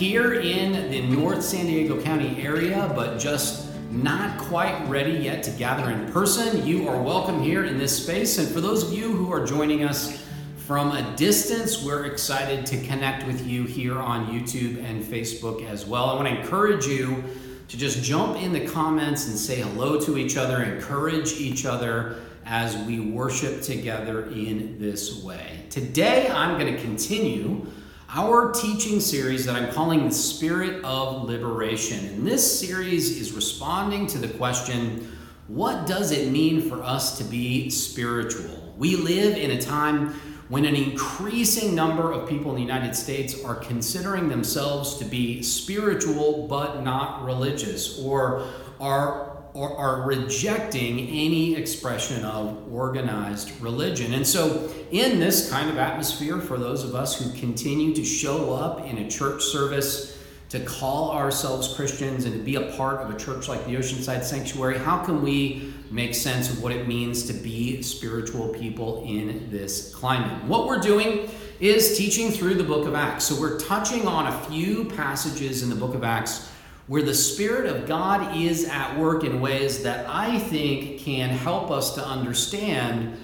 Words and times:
here 0.00 0.32
in 0.32 0.90
the 0.90 1.02
North 1.14 1.42
San 1.42 1.66
Diego 1.66 2.00
County 2.00 2.42
area, 2.42 2.90
but 2.96 3.18
just 3.18 3.68
not 3.90 4.38
quite 4.38 4.82
ready 4.88 5.12
yet 5.12 5.42
to 5.42 5.50
gather 5.50 5.90
in 5.90 6.10
person, 6.10 6.66
you 6.66 6.88
are 6.88 7.02
welcome 7.02 7.42
here 7.42 7.66
in 7.66 7.76
this 7.76 8.02
space. 8.02 8.38
And 8.38 8.48
for 8.48 8.62
those 8.62 8.82
of 8.82 8.94
you 8.94 9.12
who 9.12 9.30
are 9.30 9.44
joining 9.44 9.84
us 9.84 10.26
from 10.56 10.92
a 10.92 11.14
distance, 11.16 11.84
we're 11.84 12.06
excited 12.06 12.64
to 12.64 12.80
connect 12.86 13.26
with 13.26 13.46
you 13.46 13.64
here 13.64 13.98
on 13.98 14.28
YouTube 14.28 14.82
and 14.82 15.04
Facebook 15.04 15.68
as 15.68 15.84
well. 15.84 16.06
I 16.06 16.14
want 16.14 16.28
to 16.28 16.40
encourage 16.40 16.86
you 16.86 17.22
to 17.68 17.76
just 17.76 18.02
jump 18.02 18.42
in 18.42 18.54
the 18.54 18.66
comments 18.66 19.28
and 19.28 19.36
say 19.36 19.56
hello 19.56 20.00
to 20.00 20.16
each 20.16 20.38
other, 20.38 20.62
encourage 20.62 21.32
each 21.32 21.66
other 21.66 22.22
as 22.46 22.74
we 22.86 23.00
worship 23.00 23.60
together 23.60 24.30
in 24.30 24.78
this 24.78 25.22
way. 25.22 25.66
Today, 25.68 26.26
I'm 26.30 26.58
going 26.58 26.74
to 26.74 26.80
continue 26.80 27.66
our 28.12 28.50
teaching 28.50 28.98
series 28.98 29.46
that 29.46 29.54
I'm 29.54 29.72
calling 29.72 30.08
The 30.08 30.14
Spirit 30.14 30.84
of 30.84 31.28
Liberation. 31.28 32.06
And 32.06 32.26
this 32.26 32.58
series 32.58 33.16
is 33.20 33.30
responding 33.30 34.08
to 34.08 34.18
the 34.18 34.26
question 34.26 35.16
what 35.46 35.86
does 35.86 36.10
it 36.10 36.30
mean 36.32 36.68
for 36.68 36.82
us 36.82 37.18
to 37.18 37.24
be 37.24 37.70
spiritual? 37.70 38.74
We 38.76 38.96
live 38.96 39.36
in 39.36 39.52
a 39.52 39.60
time 39.60 40.14
when 40.48 40.64
an 40.64 40.74
increasing 40.74 41.74
number 41.76 42.10
of 42.12 42.28
people 42.28 42.50
in 42.50 42.56
the 42.56 42.62
United 42.62 42.96
States 42.96 43.44
are 43.44 43.54
considering 43.54 44.28
themselves 44.28 44.96
to 44.98 45.04
be 45.04 45.42
spiritual 45.42 46.48
but 46.48 46.82
not 46.82 47.24
religious, 47.24 47.98
or 48.00 48.44
are 48.80 49.29
or 49.54 49.76
are 49.76 50.02
rejecting 50.02 51.00
any 51.08 51.56
expression 51.56 52.24
of 52.24 52.72
organized 52.72 53.60
religion. 53.60 54.14
And 54.14 54.26
so, 54.26 54.70
in 54.90 55.18
this 55.18 55.50
kind 55.50 55.68
of 55.68 55.78
atmosphere, 55.78 56.40
for 56.40 56.56
those 56.56 56.84
of 56.84 56.94
us 56.94 57.18
who 57.18 57.38
continue 57.38 57.94
to 57.94 58.04
show 58.04 58.54
up 58.54 58.86
in 58.86 58.98
a 58.98 59.10
church 59.10 59.42
service, 59.42 60.16
to 60.50 60.60
call 60.60 61.12
ourselves 61.12 61.74
Christians, 61.74 62.24
and 62.24 62.34
to 62.34 62.40
be 62.40 62.56
a 62.56 62.72
part 62.72 63.00
of 63.00 63.14
a 63.14 63.18
church 63.18 63.48
like 63.48 63.64
the 63.66 63.74
Oceanside 63.74 64.24
Sanctuary, 64.24 64.78
how 64.78 65.02
can 65.04 65.22
we 65.22 65.72
make 65.90 66.14
sense 66.14 66.50
of 66.50 66.62
what 66.62 66.72
it 66.72 66.88
means 66.88 67.24
to 67.26 67.32
be 67.32 67.82
spiritual 67.82 68.48
people 68.48 69.04
in 69.06 69.48
this 69.50 69.94
climate? 69.94 70.44
What 70.44 70.66
we're 70.66 70.80
doing 70.80 71.30
is 71.60 71.96
teaching 71.96 72.30
through 72.30 72.54
the 72.54 72.64
book 72.64 72.86
of 72.86 72.94
Acts. 72.94 73.24
So, 73.24 73.40
we're 73.40 73.58
touching 73.58 74.06
on 74.06 74.26
a 74.26 74.40
few 74.46 74.86
passages 74.86 75.62
in 75.62 75.70
the 75.70 75.76
book 75.76 75.94
of 75.94 76.04
Acts 76.04 76.49
where 76.90 77.02
the 77.02 77.14
Spirit 77.14 77.66
of 77.66 77.86
God 77.86 78.36
is 78.36 78.64
at 78.64 78.98
work 78.98 79.22
in 79.22 79.40
ways 79.40 79.84
that 79.84 80.04
I 80.08 80.40
think 80.40 80.98
can 80.98 81.28
help 81.28 81.70
us 81.70 81.94
to 81.94 82.04
understand 82.04 83.16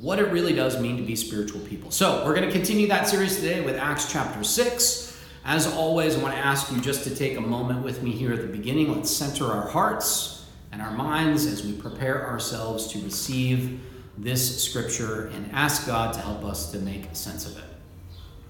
what 0.00 0.18
it 0.18 0.32
really 0.32 0.52
does 0.52 0.80
mean 0.80 0.96
to 0.96 1.04
be 1.04 1.14
spiritual 1.14 1.60
people. 1.60 1.92
So, 1.92 2.24
we're 2.26 2.34
going 2.34 2.48
to 2.48 2.52
continue 2.52 2.88
that 2.88 3.06
series 3.06 3.36
today 3.36 3.60
with 3.60 3.76
Acts 3.76 4.10
chapter 4.10 4.42
6. 4.42 5.22
As 5.44 5.72
always, 5.72 6.18
I 6.18 6.18
want 6.20 6.34
to 6.34 6.40
ask 6.40 6.72
you 6.72 6.80
just 6.80 7.04
to 7.04 7.14
take 7.14 7.36
a 7.36 7.40
moment 7.40 7.84
with 7.84 8.02
me 8.02 8.10
here 8.10 8.32
at 8.32 8.40
the 8.40 8.48
beginning. 8.48 8.92
Let's 8.92 9.12
center 9.12 9.44
our 9.44 9.68
hearts 9.68 10.50
and 10.72 10.82
our 10.82 10.90
minds 10.90 11.46
as 11.46 11.64
we 11.64 11.74
prepare 11.74 12.26
ourselves 12.26 12.88
to 12.88 12.98
receive 13.02 13.82
this 14.18 14.64
scripture 14.64 15.28
and 15.28 15.48
ask 15.52 15.86
God 15.86 16.12
to 16.14 16.20
help 16.20 16.44
us 16.44 16.72
to 16.72 16.78
make 16.80 17.14
sense 17.14 17.46
of 17.46 17.56
it. 17.56 17.64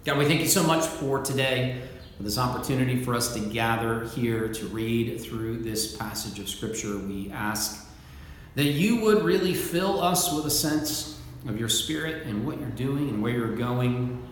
God, 0.06 0.17
we 0.17 0.25
thank 0.25 0.41
you 0.41 0.48
so 0.48 0.62
much 0.62 0.87
for 0.87 1.23
today 1.23 1.83
this 2.23 2.39
opportunity 2.39 3.03
for 3.03 3.15
us 3.15 3.34
to 3.34 3.41
gather 3.41 4.05
here 4.09 4.48
to 4.48 4.67
read 4.67 5.20
through 5.20 5.59
this 5.59 5.97
passage 5.97 6.39
of 6.39 6.48
Scripture. 6.48 6.98
We 6.98 7.31
ask 7.33 7.87
that 8.55 8.65
you 8.65 9.01
would 9.01 9.25
really 9.25 9.55
fill 9.55 10.03
us 10.03 10.32
with 10.32 10.47
a 10.47 10.50
sense 10.50 11.21
of 11.49 11.59
your 11.59 11.69
Spirit 11.69 12.27
and 12.27 12.47
what 12.47 12.61
you're 12.61 12.69
doing 12.71 13.09
and 13.09 13.22
where 13.22 13.32
you're 13.32 13.56
going. 13.56 14.22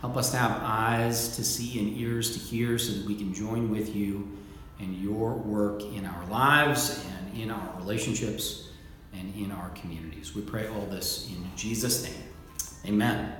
Help 0.00 0.16
us 0.16 0.30
to 0.30 0.36
have 0.36 0.60
eyes 0.62 1.36
to 1.36 1.44
see 1.44 1.78
and 1.78 1.98
ears 1.98 2.32
to 2.34 2.38
hear 2.38 2.78
so 2.78 2.92
that 2.92 3.06
we 3.06 3.14
can 3.14 3.32
join 3.32 3.70
with 3.70 3.94
you 3.94 4.36
in 4.80 5.00
your 5.02 5.34
work 5.34 5.82
in 5.82 6.04
our 6.04 6.26
lives 6.26 7.04
and 7.18 7.40
in 7.40 7.50
our 7.50 7.74
relationships 7.78 8.68
and 9.12 9.34
in 9.34 9.50
our 9.50 9.70
communities. 9.70 10.34
We 10.34 10.42
pray 10.42 10.68
all 10.68 10.86
this 10.86 11.28
in 11.30 11.44
Jesus' 11.56 12.04
name. 12.04 12.22
Amen. 12.86 13.34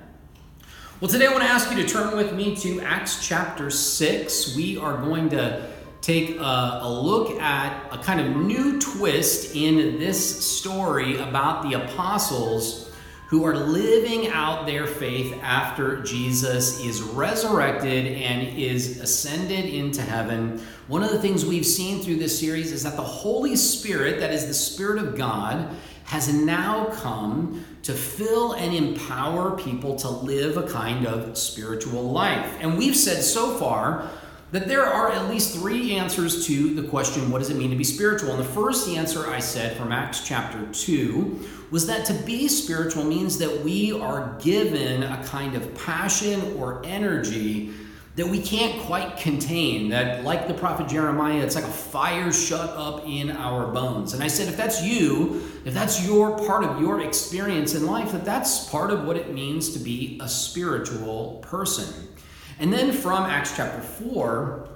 Well, 1.00 1.10
today 1.10 1.26
I 1.26 1.32
want 1.32 1.42
to 1.42 1.50
ask 1.50 1.72
you 1.72 1.82
to 1.82 1.88
turn 1.88 2.16
with 2.16 2.34
me 2.34 2.54
to 2.54 2.80
Acts 2.82 3.26
chapter 3.26 3.68
6. 3.68 4.54
We 4.54 4.78
are 4.78 4.96
going 4.96 5.28
to 5.30 5.68
take 6.00 6.36
a, 6.36 6.78
a, 6.82 6.88
look 6.88 7.40
at 7.40 7.92
a 7.92 7.98
kind 7.98 8.20
of 8.20 8.36
new 8.36 8.80
twist 8.80 9.56
in 9.56 9.98
this 9.98 10.46
story 10.46 11.18
about 11.18 11.68
the 11.68 11.82
apostles 11.82 12.92
who 13.26 13.42
are 13.42 13.56
living 13.56 14.28
out 14.28 14.66
their 14.66 14.86
faith 14.86 15.36
after 15.42 16.00
Jesus 16.02 16.78
is 16.78 17.02
resurrected 17.02 18.06
and 18.06 18.56
is 18.56 19.00
ascended 19.00 19.64
into 19.64 20.00
heaven. 20.00 20.64
One 20.86 21.02
of 21.02 21.10
the 21.10 21.18
things 21.18 21.44
we've 21.44 21.66
seen 21.66 22.02
through 22.02 22.16
this 22.16 22.38
series 22.38 22.70
is 22.70 22.84
that 22.84 22.94
the 22.94 23.02
Holy 23.02 23.56
Spirit, 23.56 24.20
that 24.20 24.32
is 24.32 24.46
the 24.46 24.54
Spirit 24.54 25.02
of 25.02 25.16
God, 25.16 25.74
has 26.04 26.32
now 26.32 26.86
come 26.86 27.64
to 27.82 27.92
fill 27.92 28.52
and 28.52 28.74
empower 28.74 29.56
people 29.58 29.96
to 29.96 30.08
live 30.08 30.56
a 30.56 30.62
kind 30.68 31.06
of 31.06 31.36
spiritual 31.36 32.02
life. 32.10 32.56
And 32.60 32.78
we've 32.78 32.96
said 32.96 33.22
so 33.22 33.56
far 33.58 34.10
that 34.52 34.68
there 34.68 34.84
are 34.84 35.10
at 35.10 35.28
least 35.28 35.56
three 35.56 35.96
answers 35.96 36.46
to 36.46 36.74
the 36.74 36.86
question, 36.88 37.30
what 37.30 37.40
does 37.40 37.50
it 37.50 37.56
mean 37.56 37.70
to 37.70 37.76
be 37.76 37.84
spiritual? 37.84 38.30
And 38.30 38.38
the 38.38 38.44
first 38.44 38.88
answer 38.88 39.28
I 39.28 39.40
said 39.40 39.76
from 39.76 39.90
Acts 39.90 40.26
chapter 40.26 40.64
2 40.72 41.48
was 41.70 41.86
that 41.88 42.06
to 42.06 42.14
be 42.14 42.46
spiritual 42.46 43.02
means 43.02 43.36
that 43.38 43.64
we 43.64 43.92
are 43.92 44.38
given 44.40 45.02
a 45.02 45.24
kind 45.24 45.56
of 45.56 45.74
passion 45.84 46.56
or 46.56 46.80
energy 46.84 47.72
that 48.16 48.26
we 48.26 48.40
can't 48.40 48.80
quite 48.82 49.16
contain. 49.16 49.88
That, 49.88 50.22
like 50.24 50.46
the 50.46 50.54
prophet 50.54 50.88
Jeremiah, 50.88 51.40
it's 51.40 51.56
like 51.56 51.64
a 51.64 51.68
fire 51.68 52.32
shut 52.32 52.70
up 52.70 53.06
in 53.06 53.30
our 53.30 53.72
bones. 53.72 54.14
And 54.14 54.22
I 54.22 54.28
said, 54.28 54.48
if 54.48 54.56
that's 54.56 54.82
you, 54.82 55.42
if 55.64 55.74
that's 55.74 56.06
your 56.06 56.38
part 56.38 56.64
of 56.64 56.80
your 56.80 57.02
experience 57.02 57.74
in 57.74 57.86
life, 57.86 58.12
that 58.12 58.24
that's 58.24 58.68
part 58.70 58.90
of 58.90 59.04
what 59.04 59.16
it 59.16 59.32
means 59.32 59.72
to 59.72 59.78
be 59.78 60.18
a 60.22 60.28
spiritual 60.28 61.40
person. 61.42 62.08
And 62.60 62.72
then 62.72 62.92
from 62.92 63.24
Acts 63.24 63.56
chapter 63.56 63.80
4, 63.80 64.68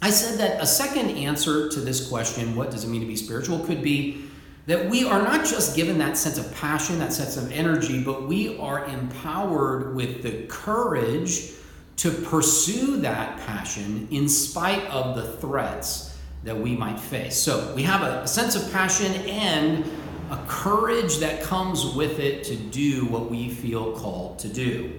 I 0.00 0.10
said 0.10 0.38
that 0.38 0.62
a 0.62 0.66
second 0.66 1.10
answer 1.10 1.68
to 1.70 1.80
this 1.80 2.08
question, 2.08 2.54
what 2.54 2.70
does 2.70 2.84
it 2.84 2.88
mean 2.88 3.00
to 3.00 3.06
be 3.06 3.16
spiritual, 3.16 3.58
could 3.60 3.82
be 3.82 4.24
that 4.66 4.88
we 4.88 5.04
are 5.04 5.20
not 5.20 5.44
just 5.44 5.74
given 5.74 5.98
that 5.98 6.16
sense 6.16 6.38
of 6.38 6.54
passion, 6.54 6.98
that 6.98 7.12
sense 7.12 7.36
of 7.36 7.50
energy, 7.50 8.02
but 8.02 8.28
we 8.28 8.56
are 8.58 8.84
empowered 8.86 9.94
with 9.94 10.22
the 10.22 10.46
courage 10.46 11.52
to 11.96 12.10
pursue 12.10 12.98
that 12.98 13.38
passion 13.46 14.08
in 14.10 14.28
spite 14.28 14.84
of 14.86 15.16
the 15.16 15.36
threats 15.38 16.16
that 16.42 16.58
we 16.58 16.76
might 16.76 17.00
face. 17.00 17.36
So 17.36 17.72
we 17.74 17.82
have 17.84 18.02
a, 18.02 18.26
sense 18.28 18.54
of 18.54 18.70
passion 18.72 19.12
and 19.28 19.84
a 20.30 20.36
courage 20.46 21.18
that 21.18 21.42
comes 21.42 21.94
with 21.94 22.18
it 22.18 22.44
to 22.44 22.56
do 22.56 23.06
what 23.06 23.30
we 23.30 23.48
feel 23.48 23.92
called 23.92 24.38
to 24.40 24.48
do. 24.48 24.92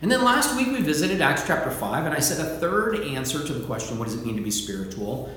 And 0.00 0.10
then 0.10 0.24
last 0.24 0.56
week 0.56 0.68
we 0.68 0.80
visited 0.80 1.20
Acts 1.20 1.44
chapter 1.46 1.70
5, 1.70 2.06
and 2.06 2.14
I 2.14 2.18
said 2.18 2.44
a 2.44 2.58
third 2.58 3.00
answer 3.00 3.44
to 3.44 3.52
the 3.52 3.64
question, 3.64 3.98
what 3.98 4.06
does 4.06 4.16
it 4.16 4.26
mean 4.26 4.36
to 4.36 4.42
be 4.42 4.50
spiritual? 4.50 5.32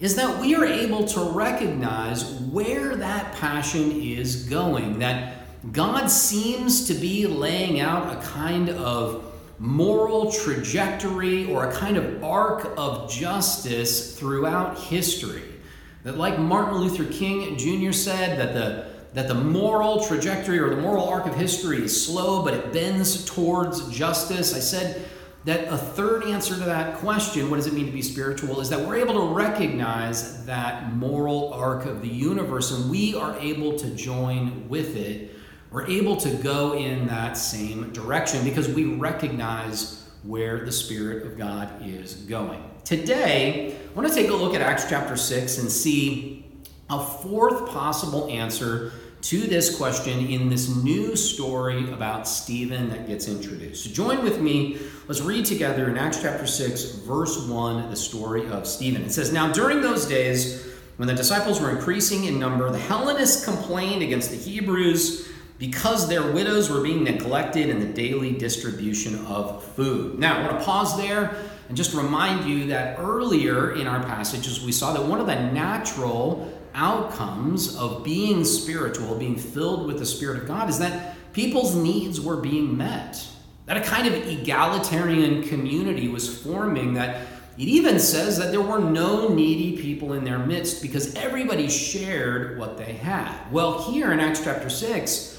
Is 0.00 0.16
that 0.16 0.40
we 0.40 0.54
are 0.54 0.64
able 0.64 1.04
to 1.08 1.20
recognize 1.20 2.24
where 2.24 2.96
that 2.96 3.34
passion 3.34 4.00
is 4.00 4.44
going, 4.48 5.00
that 5.00 5.38
God 5.72 6.06
seems 6.06 6.86
to 6.86 6.94
be 6.94 7.26
laying 7.26 7.80
out 7.80 8.16
a 8.16 8.20
kind 8.28 8.70
of 8.70 9.27
moral 9.58 10.30
trajectory 10.30 11.50
or 11.52 11.68
a 11.68 11.72
kind 11.72 11.96
of 11.96 12.22
arc 12.22 12.72
of 12.76 13.10
justice 13.10 14.18
throughout 14.18 14.78
history. 14.78 15.42
That, 16.04 16.16
like 16.16 16.38
Martin 16.38 16.78
Luther 16.78 17.04
King 17.04 17.56
Jr. 17.56 17.92
said, 17.92 18.38
that 18.38 18.54
the, 18.54 18.88
that 19.14 19.26
the 19.26 19.34
moral 19.34 20.04
trajectory 20.04 20.58
or 20.58 20.70
the 20.70 20.80
moral 20.80 21.08
arc 21.08 21.26
of 21.26 21.34
history 21.34 21.82
is 21.82 22.06
slow, 22.06 22.42
but 22.42 22.54
it 22.54 22.72
bends 22.72 23.24
towards 23.24 23.88
justice. 23.90 24.54
I 24.54 24.60
said 24.60 25.08
that 25.44 25.72
a 25.72 25.76
third 25.76 26.24
answer 26.24 26.54
to 26.54 26.60
that 26.60 26.98
question, 26.98 27.50
what 27.50 27.56
does 27.56 27.66
it 27.66 27.72
mean 27.72 27.86
to 27.86 27.92
be 27.92 28.02
spiritual, 28.02 28.60
is 28.60 28.70
that 28.70 28.80
we're 28.80 28.96
able 28.96 29.14
to 29.14 29.34
recognize 29.34 30.44
that 30.46 30.92
moral 30.94 31.52
arc 31.52 31.84
of 31.84 32.00
the 32.00 32.08
universe 32.08 32.70
and 32.70 32.90
we 32.90 33.14
are 33.14 33.36
able 33.38 33.76
to 33.78 33.90
join 33.90 34.68
with 34.68 34.96
it 34.96 35.34
we're 35.70 35.86
able 35.86 36.16
to 36.16 36.30
go 36.36 36.74
in 36.74 37.06
that 37.08 37.36
same 37.36 37.92
direction 37.92 38.42
because 38.44 38.68
we 38.68 38.84
recognize 38.94 40.08
where 40.22 40.64
the 40.64 40.72
Spirit 40.72 41.26
of 41.26 41.36
God 41.36 41.68
is 41.86 42.14
going. 42.14 42.62
Today, 42.84 43.76
I 43.76 43.94
want 43.94 44.08
to 44.08 44.14
take 44.14 44.30
a 44.30 44.34
look 44.34 44.54
at 44.54 44.62
Acts 44.62 44.88
chapter 44.88 45.16
6 45.16 45.58
and 45.58 45.70
see 45.70 46.46
a 46.88 47.04
fourth 47.04 47.68
possible 47.70 48.28
answer 48.30 48.92
to 49.20 49.40
this 49.40 49.76
question 49.76 50.26
in 50.28 50.48
this 50.48 50.74
new 50.76 51.16
story 51.16 51.92
about 51.92 52.26
Stephen 52.26 52.88
that 52.88 53.06
gets 53.06 53.28
introduced. 53.28 53.84
So 53.84 53.90
join 53.90 54.22
with 54.22 54.40
me. 54.40 54.78
Let's 55.06 55.20
read 55.20 55.44
together 55.44 55.90
in 55.90 55.98
Acts 55.98 56.22
chapter 56.22 56.46
6, 56.46 56.92
verse 57.00 57.46
1, 57.46 57.90
the 57.90 57.96
story 57.96 58.46
of 58.48 58.66
Stephen. 58.66 59.02
It 59.02 59.12
says, 59.12 59.32
Now 59.32 59.52
during 59.52 59.82
those 59.82 60.06
days, 60.06 60.66
when 60.96 61.08
the 61.08 61.14
disciples 61.14 61.60
were 61.60 61.70
increasing 61.70 62.24
in 62.24 62.38
number, 62.38 62.70
the 62.70 62.78
Hellenists 62.78 63.44
complained 63.44 64.02
against 64.02 64.30
the 64.30 64.36
Hebrews 64.36 65.28
because 65.58 66.08
their 66.08 66.30
widows 66.32 66.70
were 66.70 66.80
being 66.80 67.02
neglected 67.02 67.68
in 67.68 67.80
the 67.80 67.86
daily 67.86 68.32
distribution 68.32 69.24
of 69.26 69.64
food. 69.74 70.18
Now, 70.18 70.38
I 70.38 70.46
want 70.46 70.58
to 70.58 70.64
pause 70.64 70.96
there 70.96 71.36
and 71.68 71.76
just 71.76 71.94
remind 71.94 72.48
you 72.48 72.66
that 72.68 72.98
earlier 72.98 73.74
in 73.74 73.86
our 73.86 74.02
passages, 74.04 74.62
we 74.62 74.72
saw 74.72 74.92
that 74.92 75.04
one 75.04 75.20
of 75.20 75.26
the 75.26 75.34
natural 75.34 76.52
outcomes 76.74 77.76
of 77.76 78.04
being 78.04 78.44
spiritual, 78.44 79.16
being 79.16 79.36
filled 79.36 79.86
with 79.86 79.98
the 79.98 80.06
Spirit 80.06 80.42
of 80.42 80.46
God, 80.46 80.70
is 80.70 80.78
that 80.78 81.16
people's 81.32 81.74
needs 81.74 82.20
were 82.20 82.36
being 82.36 82.76
met. 82.76 83.26
That 83.66 83.76
a 83.76 83.82
kind 83.82 84.06
of 84.06 84.14
egalitarian 84.14 85.42
community 85.42 86.08
was 86.08 86.42
forming 86.42 86.94
that 86.94 87.26
it 87.58 87.66
even 87.66 87.98
says 87.98 88.38
that 88.38 88.52
there 88.52 88.60
were 88.60 88.78
no 88.78 89.28
needy 89.34 89.82
people 89.82 90.12
in 90.12 90.22
their 90.22 90.38
midst 90.38 90.80
because 90.80 91.16
everybody 91.16 91.68
shared 91.68 92.56
what 92.56 92.78
they 92.78 92.92
had. 92.92 93.36
Well, 93.50 93.90
here 93.90 94.12
in 94.12 94.20
Acts 94.20 94.44
chapter 94.44 94.70
6, 94.70 95.37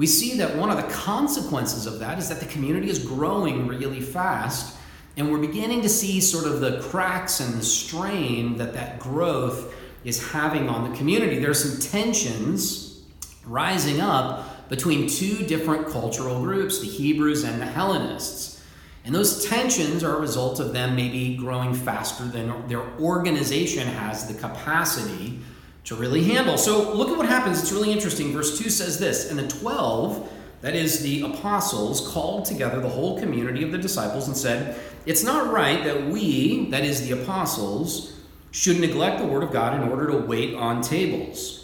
we 0.00 0.06
see 0.06 0.38
that 0.38 0.56
one 0.56 0.70
of 0.70 0.78
the 0.78 0.90
consequences 0.94 1.84
of 1.84 1.98
that 1.98 2.18
is 2.18 2.30
that 2.30 2.40
the 2.40 2.46
community 2.46 2.88
is 2.88 2.98
growing 2.98 3.66
really 3.66 4.00
fast 4.00 4.78
and 5.18 5.30
we're 5.30 5.36
beginning 5.36 5.82
to 5.82 5.90
see 5.90 6.22
sort 6.22 6.46
of 6.46 6.60
the 6.60 6.80
cracks 6.80 7.38
and 7.40 7.52
the 7.52 7.62
strain 7.62 8.56
that 8.56 8.72
that 8.72 8.98
growth 8.98 9.74
is 10.02 10.32
having 10.32 10.70
on 10.70 10.90
the 10.90 10.96
community. 10.96 11.38
There's 11.38 11.62
some 11.62 11.90
tensions 11.90 13.02
rising 13.44 14.00
up 14.00 14.70
between 14.70 15.06
two 15.06 15.44
different 15.44 15.86
cultural 15.88 16.40
groups, 16.42 16.80
the 16.80 16.86
Hebrews 16.86 17.44
and 17.44 17.60
the 17.60 17.66
Hellenists. 17.66 18.64
And 19.04 19.14
those 19.14 19.44
tensions 19.50 20.02
are 20.02 20.16
a 20.16 20.20
result 20.20 20.60
of 20.60 20.72
them 20.72 20.96
maybe 20.96 21.36
growing 21.36 21.74
faster 21.74 22.24
than 22.24 22.66
their 22.68 22.88
organization 22.98 23.86
has 23.86 24.26
the 24.26 24.40
capacity 24.40 25.40
to 25.84 25.94
really 25.94 26.24
handle. 26.24 26.58
So 26.58 26.92
look 26.92 27.08
at 27.08 27.16
what 27.16 27.26
happens. 27.26 27.60
It's 27.60 27.72
really 27.72 27.92
interesting. 27.92 28.32
Verse 28.32 28.58
2 28.58 28.70
says 28.70 28.98
this 28.98 29.30
And 29.30 29.38
the 29.38 29.48
12, 29.48 30.30
that 30.60 30.74
is 30.74 31.02
the 31.02 31.22
apostles, 31.22 32.06
called 32.08 32.44
together 32.44 32.80
the 32.80 32.88
whole 32.88 33.18
community 33.18 33.62
of 33.62 33.72
the 33.72 33.78
disciples 33.78 34.28
and 34.28 34.36
said, 34.36 34.78
It's 35.06 35.24
not 35.24 35.52
right 35.52 35.82
that 35.84 36.06
we, 36.06 36.70
that 36.70 36.84
is 36.84 37.08
the 37.08 37.20
apostles, 37.22 38.20
should 38.50 38.80
neglect 38.80 39.18
the 39.18 39.26
word 39.26 39.42
of 39.42 39.52
God 39.52 39.80
in 39.80 39.88
order 39.88 40.06
to 40.10 40.16
wait 40.18 40.54
on 40.54 40.82
tables. 40.82 41.60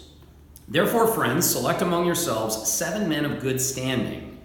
Therefore, 0.68 1.06
friends, 1.06 1.48
select 1.48 1.82
among 1.82 2.06
yourselves 2.06 2.68
seven 2.68 3.08
men 3.08 3.24
of 3.24 3.40
good 3.40 3.60
standing, 3.60 4.38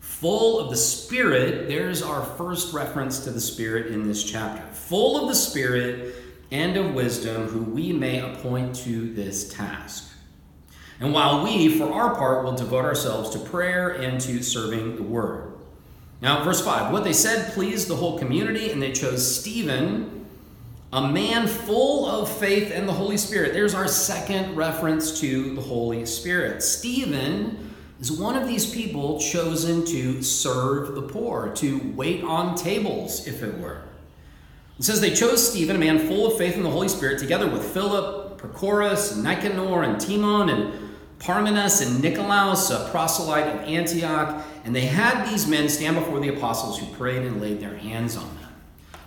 full 0.00 0.60
of 0.60 0.70
the 0.70 0.76
Spirit. 0.76 1.68
There's 1.68 2.02
our 2.02 2.22
first 2.22 2.72
reference 2.72 3.20
to 3.20 3.30
the 3.30 3.40
Spirit 3.40 3.88
in 3.88 4.06
this 4.06 4.24
chapter. 4.24 4.62
Full 4.72 5.20
of 5.20 5.28
the 5.28 5.34
Spirit 5.34 6.14
and 6.50 6.76
of 6.76 6.94
wisdom, 6.94 7.48
who 7.48 7.62
we 7.62 7.92
may 7.92 8.20
appoint 8.20 8.74
to 8.74 9.12
this 9.12 9.52
task. 9.52 10.12
And 11.00 11.12
while 11.12 11.44
we, 11.44 11.78
for 11.78 11.92
our 11.92 12.14
part, 12.16 12.44
will 12.44 12.56
devote 12.56 12.84
ourselves 12.84 13.30
to 13.30 13.38
prayer 13.38 13.90
and 13.90 14.20
to 14.22 14.42
serving 14.42 14.96
the 14.96 15.02
word. 15.02 15.54
Now, 16.20 16.42
verse 16.42 16.60
5 16.64 16.92
what 16.92 17.04
they 17.04 17.12
said 17.12 17.52
pleased 17.52 17.88
the 17.88 17.96
whole 17.96 18.18
community, 18.18 18.70
and 18.70 18.82
they 18.82 18.92
chose 18.92 19.38
Stephen, 19.38 20.26
a 20.92 21.06
man 21.06 21.46
full 21.46 22.06
of 22.06 22.30
faith 22.30 22.72
and 22.74 22.88
the 22.88 22.92
Holy 22.92 23.16
Spirit. 23.16 23.52
There's 23.52 23.74
our 23.74 23.86
second 23.86 24.56
reference 24.56 25.20
to 25.20 25.54
the 25.54 25.60
Holy 25.60 26.06
Spirit. 26.06 26.62
Stephen 26.62 27.74
is 28.00 28.10
one 28.10 28.36
of 28.36 28.48
these 28.48 28.68
people 28.72 29.20
chosen 29.20 29.84
to 29.86 30.22
serve 30.22 30.94
the 30.94 31.02
poor, 31.02 31.52
to 31.56 31.92
wait 31.94 32.24
on 32.24 32.56
tables, 32.56 33.26
if 33.26 33.42
it 33.42 33.58
were. 33.58 33.82
It 34.78 34.84
says 34.84 35.00
they 35.00 35.12
chose 35.12 35.50
Stephen, 35.50 35.74
a 35.74 35.78
man 35.78 35.98
full 35.98 36.26
of 36.26 36.38
faith 36.38 36.54
in 36.54 36.62
the 36.62 36.70
Holy 36.70 36.88
Spirit, 36.88 37.18
together 37.18 37.48
with 37.48 37.64
Philip, 37.64 38.40
Prochorus, 38.40 39.20
Nicanor, 39.20 39.82
and 39.82 40.00
Timon, 40.00 40.50
and 40.50 40.72
Parmenas, 41.18 41.82
and 41.82 42.00
Nicolaus, 42.00 42.70
a 42.70 42.88
proselyte 42.90 43.48
of 43.48 43.60
Antioch. 43.62 44.44
And 44.64 44.76
they 44.76 44.86
had 44.86 45.28
these 45.28 45.48
men 45.48 45.68
stand 45.68 45.96
before 45.96 46.20
the 46.20 46.28
apostles 46.28 46.78
who 46.78 46.86
prayed 46.94 47.22
and 47.26 47.40
laid 47.40 47.58
their 47.58 47.76
hands 47.76 48.16
on 48.16 48.28
them. 48.36 48.52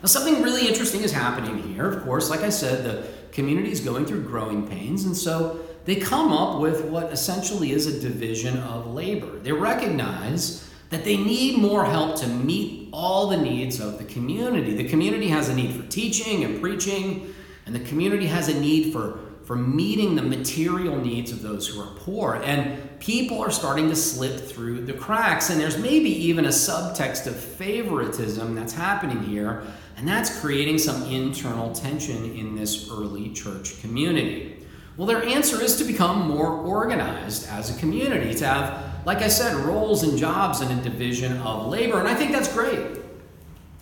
Now, 0.01 0.07
something 0.07 0.41
really 0.41 0.67
interesting 0.67 1.03
is 1.03 1.13
happening 1.13 1.63
here. 1.63 1.87
Of 1.87 2.03
course, 2.03 2.29
like 2.29 2.41
I 2.41 2.49
said, 2.49 2.83
the 2.83 3.07
community 3.31 3.71
is 3.71 3.79
going 3.79 4.05
through 4.05 4.23
growing 4.23 4.67
pains, 4.67 5.05
and 5.05 5.15
so 5.15 5.61
they 5.85 5.95
come 5.95 6.33
up 6.33 6.59
with 6.59 6.83
what 6.85 7.13
essentially 7.13 7.71
is 7.71 7.87
a 7.87 7.97
division 7.97 8.57
of 8.57 8.87
labor. 8.87 9.39
They 9.39 9.53
recognize 9.53 10.69
that 10.91 11.05
they 11.05 11.17
need 11.17 11.57
more 11.57 11.85
help 11.85 12.17
to 12.17 12.27
meet 12.27 12.89
all 12.93 13.27
the 13.27 13.37
needs 13.37 13.79
of 13.79 13.97
the 13.97 14.03
community. 14.03 14.75
The 14.75 14.87
community 14.87 15.29
has 15.29 15.47
a 15.49 15.55
need 15.55 15.73
for 15.73 15.87
teaching 15.89 16.43
and 16.43 16.61
preaching, 16.61 17.33
and 17.65 17.73
the 17.73 17.79
community 17.79 18.27
has 18.27 18.49
a 18.49 18.59
need 18.59 18.91
for, 18.91 19.19
for 19.45 19.55
meeting 19.55 20.15
the 20.15 20.21
material 20.21 20.97
needs 20.97 21.31
of 21.31 21.41
those 21.41 21.65
who 21.65 21.81
are 21.81 21.95
poor. 21.95 22.41
And 22.43 22.99
people 22.99 23.39
are 23.39 23.51
starting 23.51 23.87
to 23.87 23.95
slip 23.95 24.37
through 24.37 24.85
the 24.85 24.91
cracks, 24.91 25.49
and 25.49 25.59
there's 25.59 25.77
maybe 25.77 26.09
even 26.09 26.43
a 26.43 26.49
subtext 26.49 27.25
of 27.25 27.37
favoritism 27.37 28.53
that's 28.53 28.73
happening 28.73 29.23
here, 29.23 29.63
and 29.95 30.05
that's 30.05 30.41
creating 30.41 30.77
some 30.77 31.03
internal 31.03 31.71
tension 31.71 32.35
in 32.35 32.53
this 32.53 32.89
early 32.91 33.29
church 33.29 33.79
community. 33.81 34.57
Well, 34.97 35.07
their 35.07 35.23
answer 35.23 35.61
is 35.61 35.77
to 35.77 35.85
become 35.85 36.27
more 36.27 36.51
organized 36.51 37.47
as 37.47 37.73
a 37.73 37.79
community, 37.79 38.33
to 38.35 38.45
have 38.45 38.90
like 39.05 39.19
I 39.19 39.27
said, 39.27 39.55
roles 39.55 40.03
and 40.03 40.17
jobs 40.17 40.61
and 40.61 40.79
a 40.79 40.83
division 40.83 41.37
of 41.37 41.67
labor, 41.67 41.99
and 41.99 42.07
I 42.07 42.13
think 42.13 42.31
that's 42.31 42.51
great. 42.51 42.99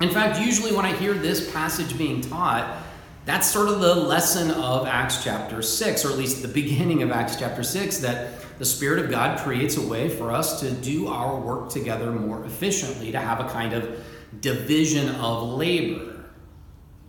In 0.02 0.10
fact, 0.10 0.40
usually 0.40 0.74
when 0.74 0.86
I 0.86 0.94
hear 0.94 1.14
this 1.14 1.52
passage 1.52 1.98
being 1.98 2.22
taught, 2.22 2.78
that's 3.26 3.52
sort 3.52 3.68
of 3.68 3.82
the 3.82 3.94
lesson 3.94 4.50
of 4.52 4.88
Acts 4.88 5.24
chapter 5.24 5.62
6, 5.62 6.06
or 6.06 6.10
at 6.10 6.18
least 6.18 6.42
the 6.42 6.48
beginning 6.48 7.04
of 7.04 7.12
Acts 7.12 7.36
chapter 7.36 7.64
6, 7.64 7.98
that 7.98 8.58
the 8.60 8.66
Spirit 8.66 9.04
of 9.04 9.12
God 9.12 9.40
creates 9.40 9.78
a 9.78 9.82
way 9.82 10.10
for 10.10 10.32
us 10.32 10.60
to 10.62 10.72
do 10.72 11.08
our 11.08 11.40
work 11.40 11.70
together 11.70 12.12
more 12.12 12.44
efficiently, 12.46 13.12
to 13.12 13.20
have 13.20 13.40
a 13.40 13.50
kind 13.50 13.74
of 13.74 14.04
division 14.42 15.10
of 15.16 15.50
labor. 15.50 16.26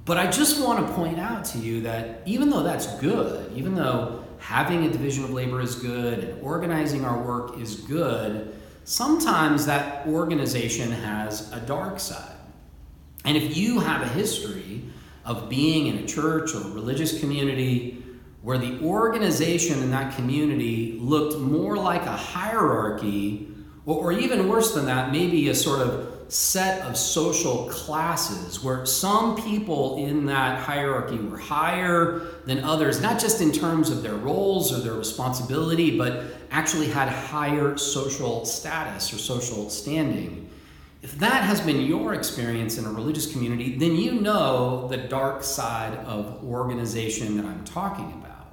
But 0.04 0.18
I 0.18 0.30
just 0.30 0.64
want 0.64 0.86
to 0.86 0.92
point 0.94 1.20
out 1.20 1.44
to 1.46 1.58
you 1.58 1.82
that 1.82 2.22
even 2.26 2.50
though 2.50 2.62
that's 2.62 2.86
good, 3.00 3.52
even 3.56 3.74
though 3.74 4.19
having 4.40 4.84
a 4.84 4.90
division 4.90 5.24
of 5.24 5.30
labor 5.30 5.60
is 5.60 5.76
good 5.76 6.24
and 6.24 6.42
organizing 6.42 7.04
our 7.04 7.22
work 7.22 7.58
is 7.58 7.76
good, 7.76 8.54
sometimes 8.84 9.66
that 9.66 10.06
organization 10.06 10.90
has 10.90 11.52
a 11.52 11.60
dark 11.60 12.00
side. 12.00 12.36
And 13.24 13.36
if 13.36 13.56
you 13.56 13.80
have 13.80 14.02
a 14.02 14.08
history 14.08 14.82
of 15.24 15.48
being 15.48 15.86
in 15.86 15.98
a 15.98 16.06
church 16.06 16.54
or 16.54 16.62
a 16.62 16.70
religious 16.70 17.20
community 17.20 18.02
where 18.42 18.58
the 18.58 18.80
organization 18.80 19.82
in 19.82 19.90
that 19.90 20.16
community 20.16 20.98
looked 20.98 21.38
more 21.38 21.76
like 21.76 22.06
a 22.06 22.16
hierarchy, 22.16 23.48
or, 23.86 24.12
even 24.12 24.48
worse 24.48 24.74
than 24.74 24.86
that, 24.86 25.10
maybe 25.10 25.48
a 25.48 25.54
sort 25.54 25.80
of 25.80 26.32
set 26.32 26.82
of 26.82 26.96
social 26.96 27.68
classes 27.68 28.62
where 28.62 28.86
some 28.86 29.34
people 29.42 29.96
in 29.96 30.26
that 30.26 30.60
hierarchy 30.60 31.16
were 31.16 31.38
higher 31.38 32.26
than 32.44 32.62
others, 32.62 33.00
not 33.00 33.18
just 33.18 33.40
in 33.40 33.50
terms 33.50 33.90
of 33.90 34.02
their 34.02 34.14
roles 34.14 34.72
or 34.72 34.80
their 34.80 34.94
responsibility, 34.94 35.98
but 35.98 36.24
actually 36.50 36.86
had 36.86 37.08
higher 37.08 37.76
social 37.76 38.44
status 38.44 39.12
or 39.12 39.18
social 39.18 39.68
standing. 39.70 40.48
If 41.02 41.18
that 41.18 41.42
has 41.44 41.60
been 41.60 41.80
your 41.80 42.14
experience 42.14 42.76
in 42.76 42.84
a 42.84 42.92
religious 42.92 43.32
community, 43.32 43.76
then 43.76 43.96
you 43.96 44.20
know 44.20 44.86
the 44.88 44.98
dark 44.98 45.42
side 45.42 45.94
of 46.04 46.44
organization 46.44 47.36
that 47.38 47.46
I'm 47.46 47.64
talking 47.64 48.12
about. 48.12 48.52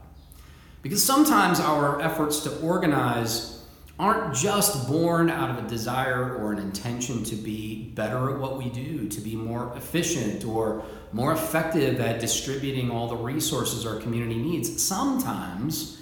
Because 0.81 1.03
sometimes 1.03 1.59
our 1.59 2.01
efforts 2.01 2.39
to 2.41 2.59
organize 2.61 3.56
aren't 3.99 4.35
just 4.35 4.87
born 4.87 5.29
out 5.29 5.49
of 5.49 5.63
a 5.63 5.67
desire 5.67 6.35
or 6.35 6.51
an 6.51 6.59
intention 6.59 7.23
to 7.23 7.35
be 7.35 7.91
better 7.95 8.31
at 8.31 8.39
what 8.39 8.57
we 8.57 8.69
do, 8.69 9.07
to 9.07 9.21
be 9.21 9.35
more 9.35 9.73
efficient 9.75 10.45
or 10.45 10.83
more 11.11 11.33
effective 11.33 11.99
at 11.99 12.19
distributing 12.19 12.91
all 12.91 13.07
the 13.07 13.15
resources 13.15 13.85
our 13.85 13.95
community 13.95 14.37
needs. 14.37 14.81
Sometimes 14.81 15.99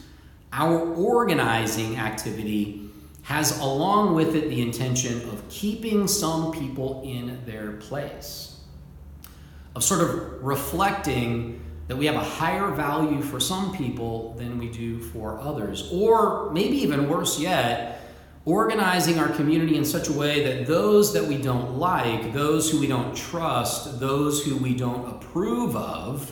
our 0.51 0.93
organizing 0.93 1.97
activity 1.97 2.89
has 3.23 3.59
along 3.59 4.13
with 4.13 4.35
it 4.35 4.49
the 4.49 4.61
intention 4.61 5.21
of 5.29 5.47
keeping 5.49 6.07
some 6.07 6.51
people 6.51 7.01
in 7.03 7.43
their 7.45 7.71
place, 7.73 8.59
of 9.73 9.83
sort 9.83 10.01
of 10.01 10.43
reflecting 10.43 11.64
that 11.87 11.95
we 11.95 12.05
have 12.07 12.15
a 12.15 12.23
higher 12.23 12.71
value 12.71 13.21
for 13.21 13.39
some 13.39 13.75
people 13.75 14.33
than 14.37 14.57
we 14.57 14.69
do 14.69 14.99
for 14.99 15.39
others. 15.39 15.89
Or 15.91 16.51
maybe 16.51 16.77
even 16.77 17.07
worse 17.07 17.39
yet, 17.39 18.01
organizing 18.45 19.19
our 19.19 19.29
community 19.29 19.75
in 19.75 19.85
such 19.85 20.07
a 20.07 20.13
way 20.13 20.43
that 20.43 20.67
those 20.67 21.13
that 21.13 21.23
we 21.23 21.37
don't 21.37 21.77
like, 21.77 22.33
those 22.33 22.71
who 22.71 22.79
we 22.79 22.87
don't 22.87 23.15
trust, 23.15 23.99
those 23.99 24.43
who 24.43 24.57
we 24.57 24.75
don't 24.75 25.07
approve 25.09 25.75
of, 25.75 26.31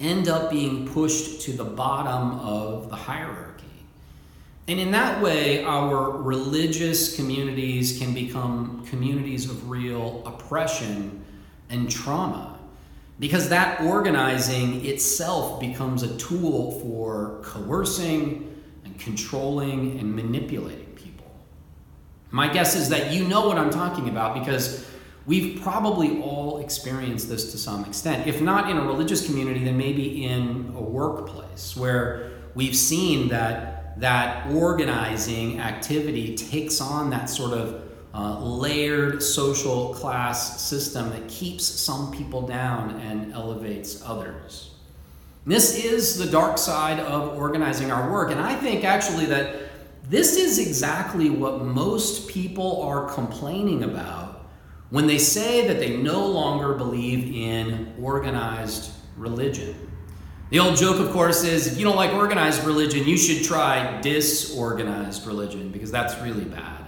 end 0.00 0.28
up 0.28 0.50
being 0.50 0.86
pushed 0.88 1.42
to 1.42 1.52
the 1.52 1.64
bottom 1.64 2.38
of 2.40 2.88
the 2.90 2.96
hierarchy. 2.96 3.64
And 4.68 4.80
in 4.80 4.90
that 4.90 5.22
way, 5.22 5.64
our 5.64 6.10
religious 6.10 7.16
communities 7.16 7.98
can 7.98 8.12
become 8.12 8.84
communities 8.86 9.48
of 9.48 9.70
real 9.70 10.22
oppression 10.26 11.24
and 11.70 11.90
trauma 11.90 12.55
because 13.18 13.48
that 13.48 13.80
organizing 13.80 14.84
itself 14.84 15.58
becomes 15.58 16.02
a 16.02 16.16
tool 16.16 16.78
for 16.80 17.40
coercing 17.42 18.62
and 18.84 18.98
controlling 18.98 19.98
and 19.98 20.14
manipulating 20.14 20.92
people. 20.94 21.26
My 22.30 22.52
guess 22.52 22.76
is 22.76 22.88
that 22.90 23.12
you 23.12 23.26
know 23.26 23.46
what 23.48 23.56
I'm 23.56 23.70
talking 23.70 24.08
about 24.08 24.38
because 24.38 24.86
we've 25.24 25.60
probably 25.62 26.20
all 26.20 26.58
experienced 26.58 27.28
this 27.28 27.50
to 27.52 27.58
some 27.58 27.84
extent. 27.84 28.26
If 28.26 28.42
not 28.42 28.70
in 28.70 28.76
a 28.76 28.84
religious 28.84 29.24
community, 29.24 29.64
then 29.64 29.78
maybe 29.78 30.24
in 30.24 30.72
a 30.76 30.82
workplace 30.82 31.76
where 31.76 32.32
we've 32.54 32.76
seen 32.76 33.28
that 33.28 33.98
that 33.98 34.46
organizing 34.50 35.58
activity 35.58 36.36
takes 36.36 36.82
on 36.82 37.08
that 37.08 37.30
sort 37.30 37.52
of 37.52 37.85
uh, 38.16 38.40
layered 38.40 39.22
social 39.22 39.92
class 39.92 40.62
system 40.62 41.10
that 41.10 41.28
keeps 41.28 41.66
some 41.66 42.10
people 42.10 42.46
down 42.46 42.98
and 43.00 43.34
elevates 43.34 44.02
others. 44.06 44.70
This 45.44 45.84
is 45.84 46.16
the 46.16 46.26
dark 46.26 46.56
side 46.56 46.98
of 46.98 47.36
organizing 47.36 47.90
our 47.90 48.10
work, 48.10 48.30
and 48.30 48.40
I 48.40 48.54
think 48.54 48.84
actually 48.84 49.26
that 49.26 49.54
this 50.08 50.36
is 50.36 50.58
exactly 50.58 51.28
what 51.28 51.62
most 51.62 52.26
people 52.28 52.80
are 52.82 53.12
complaining 53.12 53.82
about 53.82 54.46
when 54.88 55.06
they 55.06 55.18
say 55.18 55.66
that 55.66 55.78
they 55.78 55.98
no 55.98 56.26
longer 56.26 56.72
believe 56.72 57.34
in 57.34 57.92
organized 58.00 58.92
religion. 59.16 59.74
The 60.50 60.60
old 60.60 60.76
joke, 60.76 61.00
of 61.00 61.10
course, 61.10 61.44
is 61.44 61.66
if 61.66 61.76
you 61.76 61.84
don't 61.84 61.96
like 61.96 62.14
organized 62.14 62.64
religion, 62.64 63.06
you 63.06 63.18
should 63.18 63.44
try 63.44 64.00
disorganized 64.00 65.26
religion 65.26 65.70
because 65.70 65.90
that's 65.90 66.18
really 66.22 66.44
bad. 66.44 66.85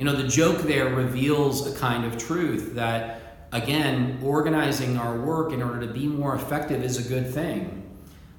You 0.00 0.06
know, 0.06 0.16
the 0.16 0.28
joke 0.28 0.62
there 0.62 0.94
reveals 0.94 1.70
a 1.70 1.78
kind 1.78 2.06
of 2.06 2.16
truth 2.16 2.74
that, 2.74 3.20
again, 3.52 4.18
organizing 4.22 4.96
our 4.96 5.14
work 5.14 5.52
in 5.52 5.62
order 5.62 5.86
to 5.86 5.92
be 5.92 6.06
more 6.06 6.34
effective 6.34 6.82
is 6.82 6.96
a 6.96 7.06
good 7.06 7.28
thing. 7.28 7.86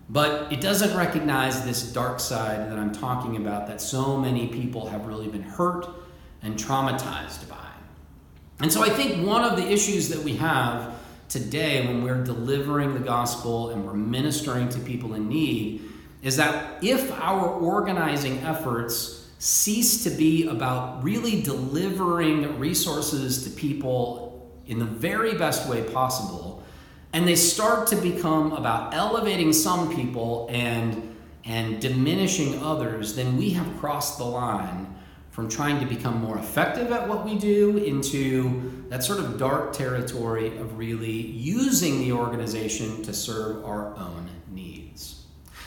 But 0.10 0.52
it 0.52 0.60
doesn't 0.60 0.98
recognize 0.98 1.64
this 1.64 1.84
dark 1.94 2.20
side 2.20 2.72
that 2.72 2.80
I'm 2.80 2.92
talking 2.92 3.38
about 3.38 3.68
that 3.68 3.80
so 3.80 4.18
many 4.18 4.48
people 4.48 4.88
have 4.88 5.06
really 5.06 5.28
been 5.28 5.44
hurt 5.44 5.88
and 6.42 6.58
traumatized 6.58 7.48
by. 7.48 7.70
And 8.60 8.74
so 8.74 8.82
I 8.82 8.90
think 8.90 9.28
one 9.28 9.44
of 9.44 9.56
the 9.56 9.72
issues 9.72 10.10
that 10.10 10.24
we 10.24 10.38
have 10.38 10.96
today 11.30 11.86
when 11.86 12.04
we're 12.04 12.24
delivering 12.24 12.96
the 12.96 13.02
gospel 13.02 13.70
and 13.70 13.86
we're 13.86 13.94
ministering 13.94 14.68
to 14.70 14.80
people 14.80 15.14
in 15.14 15.30
need 15.30 15.84
is 16.24 16.38
that 16.38 16.84
if 16.84 17.12
our 17.22 17.48
organizing 17.48 18.40
efforts 18.40 19.21
cease 19.42 20.04
to 20.04 20.12
be 20.12 20.46
about 20.46 21.04
really 21.04 21.42
delivering 21.42 22.60
resources 22.60 23.44
to 23.44 23.50
people 23.50 24.56
in 24.68 24.78
the 24.78 24.86
very 24.86 25.36
best 25.36 25.68
way 25.68 25.82
possible, 25.82 26.64
and 27.12 27.28
they 27.28 27.36
start 27.36 27.88
to 27.88 27.96
become 27.96 28.54
about 28.54 28.94
elevating 28.94 29.52
some 29.52 29.96
people 29.96 30.48
and, 30.52 31.18
and 31.44 31.82
diminishing 31.82 32.62
others, 32.62 33.16
then 33.16 33.36
we 33.36 33.50
have 33.50 33.66
crossed 33.80 34.20
the 34.20 34.24
line 34.24 34.96
from 35.32 35.50
trying 35.50 35.80
to 35.80 35.88
become 35.88 36.22
more 36.22 36.38
effective 36.38 36.92
at 36.92 37.10
what 37.10 37.26
we 37.26 37.36
do 37.36 37.78
into 37.78 38.86
that 38.90 39.04
sort 39.04 39.20
of 39.20 39.40
dark 39.40 39.74
territory 39.74 40.56
of 40.60 40.78
really 40.78 41.10
using 41.10 42.00
the 42.02 42.12
organization 42.12 43.02
to 43.02 43.12
serve 43.12 43.66
our 43.66 43.98
own. 43.98 44.30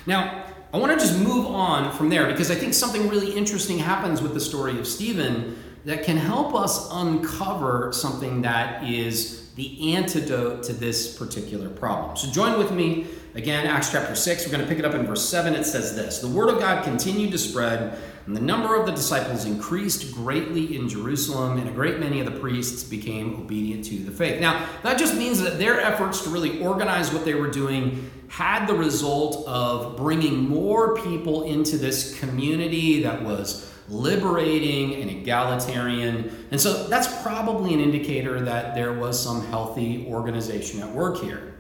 Now, 0.07 0.45
I 0.73 0.79
want 0.79 0.93
to 0.93 0.99
just 0.99 1.19
move 1.19 1.47
on 1.47 1.97
from 1.97 2.09
there 2.09 2.27
because 2.27 2.51
I 2.51 2.55
think 2.55 2.75
something 2.75 3.09
really 3.09 3.33
interesting 3.33 3.79
happens 3.79 4.21
with 4.21 4.35
the 4.35 4.41
story 4.41 4.79
of 4.79 4.87
Stephen 4.87 5.57
that 5.85 6.03
can 6.03 6.17
help 6.17 6.55
us 6.55 6.89
uncover 6.93 7.93
something 7.93 8.43
that 8.43 8.85
is 8.85 9.51
the 9.55 9.95
antidote 9.95 10.65
to 10.65 10.73
this 10.73 11.17
particular 11.17 11.69
problem. 11.69 12.17
So 12.17 12.31
join 12.31 12.59
with 12.59 12.73
me 12.73 13.07
again, 13.35 13.67
Acts 13.67 13.93
chapter 13.93 14.17
6. 14.17 14.45
We're 14.45 14.51
going 14.51 14.63
to 14.63 14.69
pick 14.69 14.79
it 14.79 14.85
up 14.85 14.95
in 14.95 15.07
verse 15.07 15.27
7. 15.29 15.55
It 15.55 15.65
says 15.65 15.95
this 15.95 16.19
The 16.19 16.29
word 16.29 16.49
of 16.49 16.59
God 16.59 16.83
continued 16.83 17.31
to 17.33 17.39
spread 17.39 17.99
and 18.27 18.35
the 18.35 18.41
number 18.41 18.75
of 18.75 18.87
the 18.87 18.93
disciples 18.93 19.45
increased 19.45 20.15
greatly 20.15 20.77
in 20.77 20.89
Jerusalem, 20.89 21.59
and 21.59 21.69
a 21.69 21.73
great 21.73 22.01
many 22.01 22.21
of 22.21 22.27
the 22.27 22.39
priests 22.41 22.83
became 22.83 23.35
obedient 23.35 23.85
to 23.87 23.99
the 23.99 24.11
faith. 24.11 24.41
Now, 24.41 24.67
that 24.83 24.99
just 24.99 25.15
means 25.15 25.43
that 25.43 25.59
their 25.59 25.79
efforts 25.79 26.23
to 26.23 26.31
really 26.31 26.63
organize 26.63 27.13
what 27.13 27.27
they 27.27 27.35
were 27.35 27.51
doing 27.51 28.11
had 28.35 28.67
the 28.67 28.75
result 28.75 29.47
of 29.47 29.97
bringing 29.97 30.49
more 30.49 30.97
people 31.03 31.45
into 31.45 31.77
this 31.77 32.19
community 32.19 33.05
that 33.05 33.23
was 33.23 33.73
liberating 33.89 35.01
and 35.01 35.09
egalitarian. 35.09 36.49
And 36.51 36.61
so 36.61 36.89
that's 36.89 37.23
probably 37.23 37.73
an 37.75 37.79
indicator 37.79 38.41
that 38.41 38.75
there 38.75 38.93
was 38.93 39.23
some 39.23 39.47
healthy 39.47 40.05
organization 40.09 40.83
at 40.83 40.91
work 40.91 41.19
here. 41.19 41.55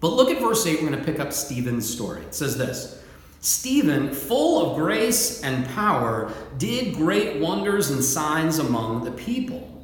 But 0.00 0.08
look 0.08 0.30
at 0.30 0.42
verse 0.42 0.66
8, 0.66 0.82
we're 0.82 0.90
going 0.90 1.00
to 1.00 1.10
pick 1.10 1.18
up 1.18 1.32
Stephen's 1.32 1.88
story. 1.88 2.20
It 2.20 2.34
says 2.34 2.58
this. 2.58 3.02
Stephen, 3.40 4.12
full 4.12 4.72
of 4.72 4.76
grace 4.76 5.42
and 5.42 5.66
power, 5.68 6.30
did 6.58 6.96
great 6.96 7.40
wonders 7.40 7.88
and 7.90 8.04
signs 8.04 8.58
among 8.58 9.04
the 9.04 9.12
people. 9.12 9.81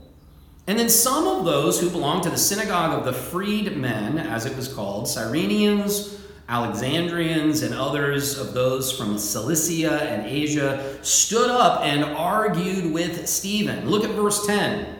And 0.69 0.79
then 0.79 0.91
some 0.91 1.27
of 1.27 1.47
those 1.47 1.81
who 1.81 1.89
belonged 1.89 2.25
to 2.25 2.31
the 2.31 2.37
synagogue 2.37 2.99
of 2.99 3.07
the 3.07 3.13
freedmen, 3.15 4.19
as 4.19 4.45
it 4.45 4.55
was 4.55 4.69
called, 4.69 5.07
Cyrenians, 5.07 6.21
Alexandrians, 6.47 7.63
and 7.63 7.75
others 7.75 8.39
of 8.39 8.53
those 8.53 8.93
from 8.93 9.19
Cilicia 9.19 10.03
and 10.03 10.27
Asia, 10.27 10.99
stood 11.01 11.49
up 11.49 11.81
and 11.85 12.05
argued 12.05 12.93
with 12.93 13.27
Stephen. 13.27 13.89
Look 13.89 14.05
at 14.05 14.11
verse 14.11 14.47
10. 14.47 14.95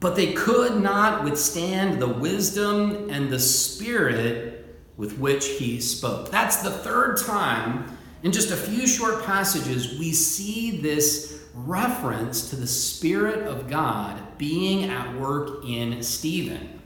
But 0.00 0.16
they 0.16 0.32
could 0.32 0.80
not 0.80 1.24
withstand 1.24 2.00
the 2.00 2.08
wisdom 2.08 3.10
and 3.10 3.28
the 3.28 3.38
spirit 3.38 4.78
with 4.96 5.18
which 5.18 5.46
he 5.46 5.78
spoke. 5.82 6.30
That's 6.30 6.62
the 6.62 6.70
third 6.70 7.18
time 7.18 7.98
in 8.22 8.32
just 8.32 8.50
a 8.50 8.56
few 8.56 8.86
short 8.86 9.24
passages 9.24 9.98
we 9.98 10.14
see 10.14 10.80
this 10.80 11.39
reference 11.66 12.50
to 12.50 12.56
the 12.56 12.66
Spirit 12.66 13.46
of 13.46 13.68
God 13.68 14.38
being 14.38 14.90
at 14.90 15.14
work 15.16 15.64
in 15.64 16.02
Stephen. 16.02 16.80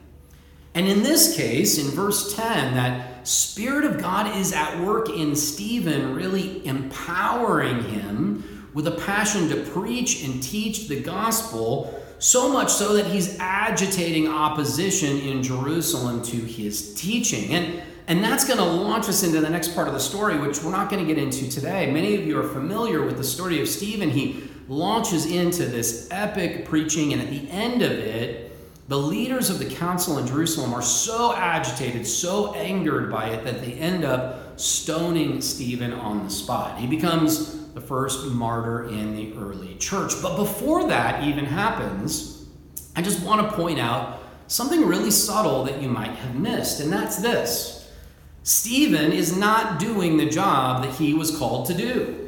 And 0.75 0.89
in 0.89 1.03
this 1.03 1.37
case, 1.37 1.79
in 1.79 1.91
verse 1.93 2.35
10, 2.35 2.75
that 2.75 3.27
Spirit 3.27 3.85
of 3.85 4.01
God 4.01 4.37
is 4.37 4.53
at 4.53 4.81
work 4.81 5.09
in 5.09 5.37
Stephen, 5.37 6.15
really 6.15 6.67
empowering 6.67 7.85
him 7.85 8.69
with 8.75 8.89
a 8.89 8.93
passion 8.93 9.49
to 9.49 9.63
preach 9.71 10.25
and 10.25 10.43
teach 10.43 10.89
the 10.89 11.01
gospel, 11.01 12.03
so 12.19 12.53
much 12.53 12.71
so 12.71 12.95
that 12.95 13.07
he's 13.07 13.39
agitating 13.39 14.27
opposition 14.27 15.19
in 15.19 15.43
Jerusalem 15.43 16.23
to 16.23 16.37
his 16.37 16.95
teaching. 16.95 17.55
And 17.55 17.83
and 18.07 18.23
that's 18.23 18.45
going 18.45 18.59
to 18.59 18.65
launch 18.65 19.09
us 19.09 19.23
into 19.23 19.41
the 19.41 19.49
next 19.49 19.75
part 19.75 19.89
of 19.89 19.95
the 19.95 20.01
story, 20.01 20.37
which 20.37 20.63
we're 20.63 20.71
not 20.71 20.91
going 20.91 21.07
to 21.07 21.15
get 21.15 21.23
into 21.23 21.49
today. 21.49 21.91
Many 21.91 22.15
of 22.17 22.27
you 22.27 22.39
are 22.39 22.47
familiar 22.47 23.03
with 23.03 23.17
the 23.17 23.25
story 23.25 23.63
of 23.63 23.69
Stephen. 23.69 24.11
He 24.11 24.43
launches 24.69 25.27
into 25.27 25.67
this 25.67 26.09
epic 26.11 26.65
preaching, 26.65 27.13
and 27.13 27.23
at 27.23 27.31
the 27.31 27.51
end 27.51 27.83
of 27.83 27.93
it, 27.93 28.57
the 28.89 28.99
leaders 28.99 29.49
of 29.49 29.59
the 29.59 29.65
council 29.65 30.19
in 30.19 30.27
Jerusalem 30.27 30.75
are 30.75 30.83
so 30.83 31.35
agitated, 31.35 32.07
so 32.07 32.53
angered 32.55 33.11
by 33.11 33.31
it, 33.31 33.45
that 33.45 33.61
they 33.61 33.73
end 33.75 34.05
up 34.05 34.61
stoning 34.61 35.41
Stephen 35.41 35.93
on 35.93 36.25
the 36.25 36.31
spot. 36.31 36.79
He 36.79 36.87
becomes 36.87 37.73
the 37.73 37.81
first 37.81 38.27
martyr 38.27 38.89
in 38.89 39.17
the 39.17 39.35
early 39.37 39.75
church. 39.77 40.13
But 40.23 40.37
before 40.37 40.87
that 40.89 41.25
even 41.25 41.45
happens, 41.45 42.47
I 42.95 43.03
just 43.03 43.25
want 43.25 43.49
to 43.49 43.57
point 43.57 43.81
out 43.81 44.21
something 44.47 44.87
really 44.87 45.11
subtle 45.11 45.65
that 45.65 45.83
you 45.83 45.89
might 45.89 46.13
have 46.13 46.35
missed, 46.37 46.81
and 46.81 46.93
that's 46.93 47.17
this. 47.17 47.91
Stephen 48.43 49.11
is 49.11 49.37
not 49.37 49.81
doing 49.81 50.19
the 50.19 50.29
job 50.29 50.85
that 50.85 50.95
he 50.95 51.15
was 51.15 51.37
called 51.37 51.67
to 51.67 51.75
do. 51.75 52.24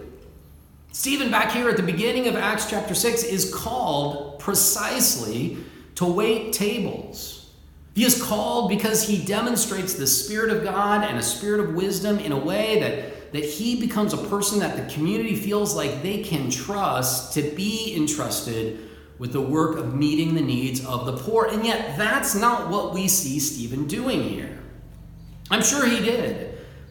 Stephen, 0.97 1.31
back 1.31 1.53
here 1.53 1.69
at 1.69 1.77
the 1.77 1.83
beginning 1.83 2.27
of 2.27 2.37
Acts 2.37 2.71
chapter 2.71 2.95
6, 2.95 3.23
is 3.23 3.55
called 3.55 4.39
precisely 4.39 5.59
to 5.95 6.07
wait 6.07 6.55
tables. 6.55 7.51
He 7.95 8.03
is 8.03 8.21
called 8.21 8.71
because 8.71 9.07
he 9.07 9.23
demonstrates 9.23 9.93
the 9.93 10.07
Spirit 10.07 10.49
of 10.49 10.65
God 10.65 11.05
and 11.05 11.19
a 11.19 11.23
spirit 11.23 11.61
of 11.61 11.75
wisdom 11.75 12.19
in 12.19 12.33
a 12.33 12.39
way 12.39 12.81
that, 12.81 13.33
that 13.35 13.45
he 13.45 13.79
becomes 13.79 14.15
a 14.15 14.29
person 14.29 14.59
that 14.61 14.75
the 14.75 14.95
community 14.95 15.37
feels 15.37 15.77
like 15.77 16.03
they 16.03 16.23
can 16.23 16.51
trust 16.51 17.35
to 17.35 17.43
be 17.43 17.95
entrusted 17.95 18.89
with 19.19 19.35
the 19.35 19.41
work 19.41 19.77
of 19.77 19.95
meeting 19.95 20.35
the 20.35 20.41
needs 20.41 20.83
of 20.87 21.05
the 21.05 21.19
poor. 21.19 21.45
And 21.45 21.67
yet, 21.67 21.99
that's 21.99 22.35
not 22.35 22.71
what 22.71 22.95
we 22.95 23.07
see 23.07 23.39
Stephen 23.39 23.87
doing 23.87 24.23
here. 24.23 24.59
I'm 25.51 25.63
sure 25.63 25.87
he 25.87 25.99
did. 26.01 26.46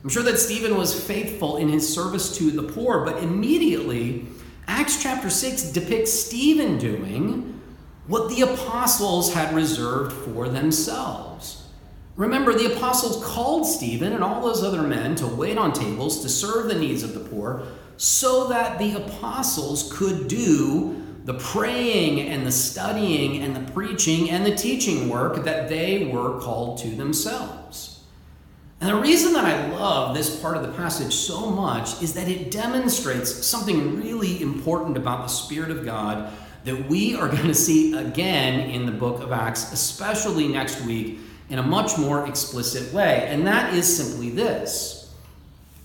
I'm 0.05 0.09
sure 0.09 0.21
that 0.21 0.37
Stephen 0.37 0.77
was 0.77 0.93
faithful 1.03 1.57
in 1.57 1.67
his 1.67 1.91
service 1.91 2.37
to 2.37 2.51
the 2.51 2.61
poor, 2.61 3.03
but 3.03 3.23
immediately, 3.23 4.27
Acts 4.67 5.01
chapter 5.01 5.31
6 5.31 5.71
depicts 5.71 6.13
Stephen 6.13 6.77
doing 6.77 7.59
what 8.05 8.29
the 8.29 8.41
apostles 8.41 9.33
had 9.33 9.55
reserved 9.55 10.13
for 10.13 10.47
themselves. 10.47 11.67
Remember, 12.17 12.53
the 12.53 12.71
apostles 12.75 13.25
called 13.25 13.65
Stephen 13.65 14.13
and 14.13 14.23
all 14.23 14.43
those 14.43 14.63
other 14.63 14.83
men 14.83 15.15
to 15.15 15.25
wait 15.25 15.57
on 15.57 15.73
tables 15.73 16.21
to 16.21 16.29
serve 16.29 16.67
the 16.67 16.77
needs 16.77 17.01
of 17.01 17.15
the 17.15 17.27
poor 17.27 17.63
so 17.97 18.47
that 18.49 18.77
the 18.77 18.93
apostles 18.93 19.91
could 19.91 20.27
do 20.27 21.03
the 21.23 21.33
praying 21.33 22.19
and 22.19 22.45
the 22.45 22.51
studying 22.51 23.41
and 23.41 23.55
the 23.55 23.71
preaching 23.71 24.29
and 24.29 24.45
the 24.45 24.55
teaching 24.55 25.09
work 25.09 25.43
that 25.45 25.67
they 25.67 26.05
were 26.13 26.39
called 26.41 26.77
to 26.77 26.89
themselves. 26.89 27.94
And 28.85 28.95
the 28.95 29.01
reason 29.01 29.33
that 29.33 29.45
I 29.45 29.67
love 29.69 30.13
this 30.13 30.39
part 30.39 30.55
of 30.55 30.61
the 30.61 30.71
passage 30.73 31.11
so 31.11 31.49
much 31.49 32.03
is 32.03 32.13
that 32.13 32.27
it 32.27 32.51
demonstrates 32.51 33.43
something 33.43 33.99
really 33.99 34.39
important 34.43 34.95
about 34.95 35.23
the 35.23 35.27
Spirit 35.27 35.71
of 35.71 35.83
God 35.83 36.31
that 36.65 36.87
we 36.87 37.15
are 37.15 37.27
going 37.35 37.47
to 37.47 37.55
see 37.55 37.97
again 37.97 38.69
in 38.69 38.85
the 38.85 38.91
book 38.91 39.23
of 39.23 39.31
Acts, 39.31 39.73
especially 39.73 40.47
next 40.47 40.85
week, 40.85 41.17
in 41.49 41.57
a 41.57 41.63
much 41.63 41.97
more 41.97 42.27
explicit 42.27 42.93
way. 42.93 43.25
And 43.27 43.47
that 43.47 43.73
is 43.73 43.97
simply 43.97 44.29
this 44.29 45.11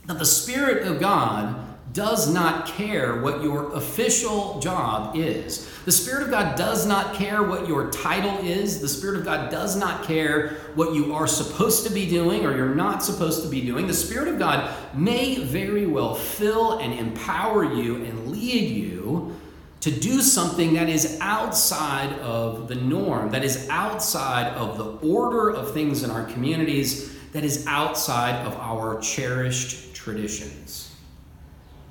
that 0.04 0.19
the 0.19 0.26
Spirit 0.26 0.87
of 0.87 1.00
God 1.00 1.57
does 1.93 2.33
not 2.33 2.67
care 2.67 3.21
what 3.21 3.43
your 3.43 3.73
official 3.75 4.61
job 4.61 5.17
is. 5.17 5.69
The 5.85 5.93
Spirit 5.93 6.23
of 6.23 6.31
God 6.31 6.57
does 6.57 6.87
not 6.87 7.15
care 7.15 7.43
what 7.43 7.67
your 7.67 7.91
title 7.91 8.39
is. 8.39 8.81
The 8.81 8.89
Spirit 8.89 9.19
of 9.19 9.25
God 9.25 9.51
does 9.51 9.77
not 9.77 10.05
care 10.05 10.51
what 10.75 10.95
you 10.95 11.15
are 11.15 11.27
supposed 11.27 11.87
to 11.87 11.93
be 11.93 12.09
doing 12.09 12.45
or 12.45 12.57
you're 12.57 12.75
not 12.75 13.03
supposed 13.03 13.43
to 13.43 13.49
be 13.49 13.63
doing. 13.63 13.87
The 13.87 13.95
Spirit 13.95 14.29
of 14.29 14.39
God 14.39 14.73
may 14.95 15.43
very 15.43 15.87
well 15.87 16.15
fill 16.15 16.79
and 16.79 16.93
empower 16.93 17.65
you 17.65 17.97
and 17.97 18.29
lead 18.31 18.71
you 18.71 19.35
to 19.81 19.91
do 19.91 20.21
something 20.21 20.75
that 20.75 20.91
is 20.91 21.19
outside 21.23 22.13
of 22.21 22.69
the 22.69 22.75
norm, 22.75 23.31
that 23.31 23.43
is 23.43 23.67
outside 23.71 24.53
of 24.53 24.77
the 24.77 25.09
order 25.09 25.49
of 25.51 25.73
things 25.73 26.03
in 26.03 26.11
our 26.11 26.25
communities, 26.25 27.17
that 27.33 27.45
is 27.45 27.67
outside 27.67 28.47
of 28.47 28.55
our 28.57 29.01
cherished 29.01 29.95
traditions. 29.95 30.90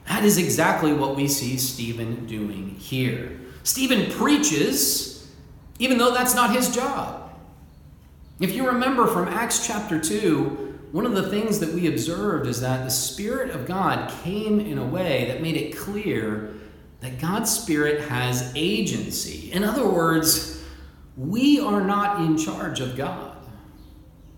That 0.09 0.25
is 0.25 0.39
exactly 0.39 0.91
what 0.91 1.15
we 1.15 1.27
see 1.27 1.55
Stephen 1.57 2.25
doing 2.25 2.71
here. 2.71 3.39
Stephen 3.63 4.11
preaches, 4.11 5.31
even 5.77 5.99
though 5.99 6.11
that's 6.11 6.33
not 6.33 6.51
his 6.51 6.73
job. 6.75 7.31
If 8.39 8.55
you 8.55 8.65
remember 8.65 9.05
from 9.05 9.27
Acts 9.27 9.67
chapter 9.67 9.99
2, 9.99 10.87
one 10.91 11.05
of 11.05 11.13
the 11.13 11.29
things 11.29 11.59
that 11.59 11.73
we 11.73 11.87
observed 11.87 12.47
is 12.47 12.59
that 12.61 12.83
the 12.83 12.89
Spirit 12.89 13.51
of 13.51 13.67
God 13.67 14.11
came 14.23 14.59
in 14.59 14.79
a 14.79 14.85
way 14.85 15.25
that 15.27 15.43
made 15.43 15.55
it 15.55 15.77
clear 15.77 16.55
that 17.01 17.19
God's 17.19 17.55
Spirit 17.55 18.09
has 18.09 18.51
agency. 18.55 19.51
In 19.51 19.63
other 19.63 19.87
words, 19.87 20.63
we 21.17 21.59
are 21.59 21.81
not 21.81 22.21
in 22.21 22.35
charge 22.35 22.79
of 22.79 22.97
God. 22.97 23.28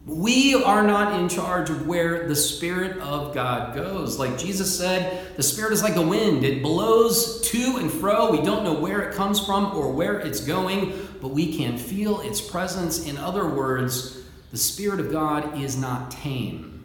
We 0.05 0.55
are 0.55 0.81
not 0.81 1.19
in 1.19 1.29
charge 1.29 1.69
of 1.69 1.85
where 1.85 2.27
the 2.27 2.35
Spirit 2.35 2.97
of 2.99 3.35
God 3.35 3.75
goes. 3.75 4.17
Like 4.17 4.35
Jesus 4.37 4.75
said, 4.75 5.37
the 5.37 5.43
Spirit 5.43 5.73
is 5.73 5.83
like 5.83 5.93
the 5.93 6.01
wind. 6.01 6.43
It 6.43 6.63
blows 6.63 7.41
to 7.51 7.77
and 7.77 7.91
fro. 7.91 8.31
We 8.31 8.41
don't 8.41 8.63
know 8.63 8.73
where 8.73 9.01
it 9.01 9.15
comes 9.15 9.39
from 9.45 9.75
or 9.75 9.91
where 9.91 10.17
it's 10.19 10.39
going, 10.39 11.07
but 11.21 11.29
we 11.29 11.55
can 11.55 11.77
feel 11.77 12.21
its 12.21 12.41
presence. 12.41 13.05
In 13.05 13.17
other 13.17 13.47
words, 13.47 14.17
the 14.49 14.57
Spirit 14.57 14.99
of 14.99 15.11
God 15.11 15.61
is 15.61 15.77
not 15.77 16.09
tame. 16.09 16.83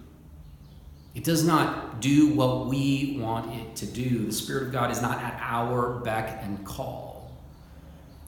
It 1.14 1.24
does 1.24 1.42
not 1.42 2.02
do 2.02 2.34
what 2.34 2.66
we 2.66 3.16
want 3.18 3.54
it 3.54 3.76
to 3.76 3.86
do. 3.86 4.26
The 4.26 4.32
Spirit 4.32 4.64
of 4.64 4.72
God 4.72 4.90
is 4.90 5.00
not 5.00 5.22
at 5.22 5.38
our 5.40 6.00
beck 6.00 6.40
and 6.42 6.62
call. 6.66 7.05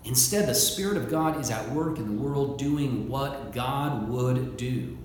Instead, 0.09 0.49
the 0.49 0.55
Spirit 0.55 0.97
of 0.97 1.11
God 1.11 1.39
is 1.39 1.51
at 1.51 1.71
work 1.71 1.99
in 1.99 2.07
the 2.07 2.23
world 2.23 2.59
doing 2.59 3.11
what 3.11 3.53
God 3.53 4.09
would 4.09 4.57
do 4.57 4.97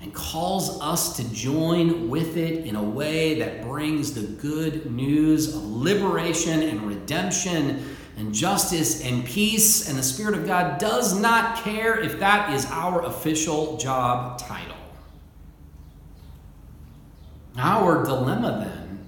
and 0.00 0.14
calls 0.14 0.80
us 0.80 1.16
to 1.16 1.34
join 1.34 2.08
with 2.08 2.36
it 2.36 2.64
in 2.64 2.76
a 2.76 2.82
way 2.82 3.40
that 3.40 3.62
brings 3.62 4.14
the 4.14 4.22
good 4.40 4.88
news 4.92 5.56
of 5.56 5.64
liberation 5.64 6.62
and 6.62 6.82
redemption 6.82 7.96
and 8.16 8.32
justice 8.32 9.04
and 9.04 9.24
peace. 9.24 9.88
And 9.88 9.98
the 9.98 10.02
Spirit 10.04 10.34
of 10.34 10.46
God 10.46 10.78
does 10.78 11.18
not 11.18 11.64
care 11.64 11.98
if 11.98 12.20
that 12.20 12.54
is 12.54 12.66
our 12.66 13.02
official 13.02 13.76
job 13.78 14.38
title. 14.38 14.76
Our 17.56 18.04
dilemma 18.04 18.64
then 18.64 19.06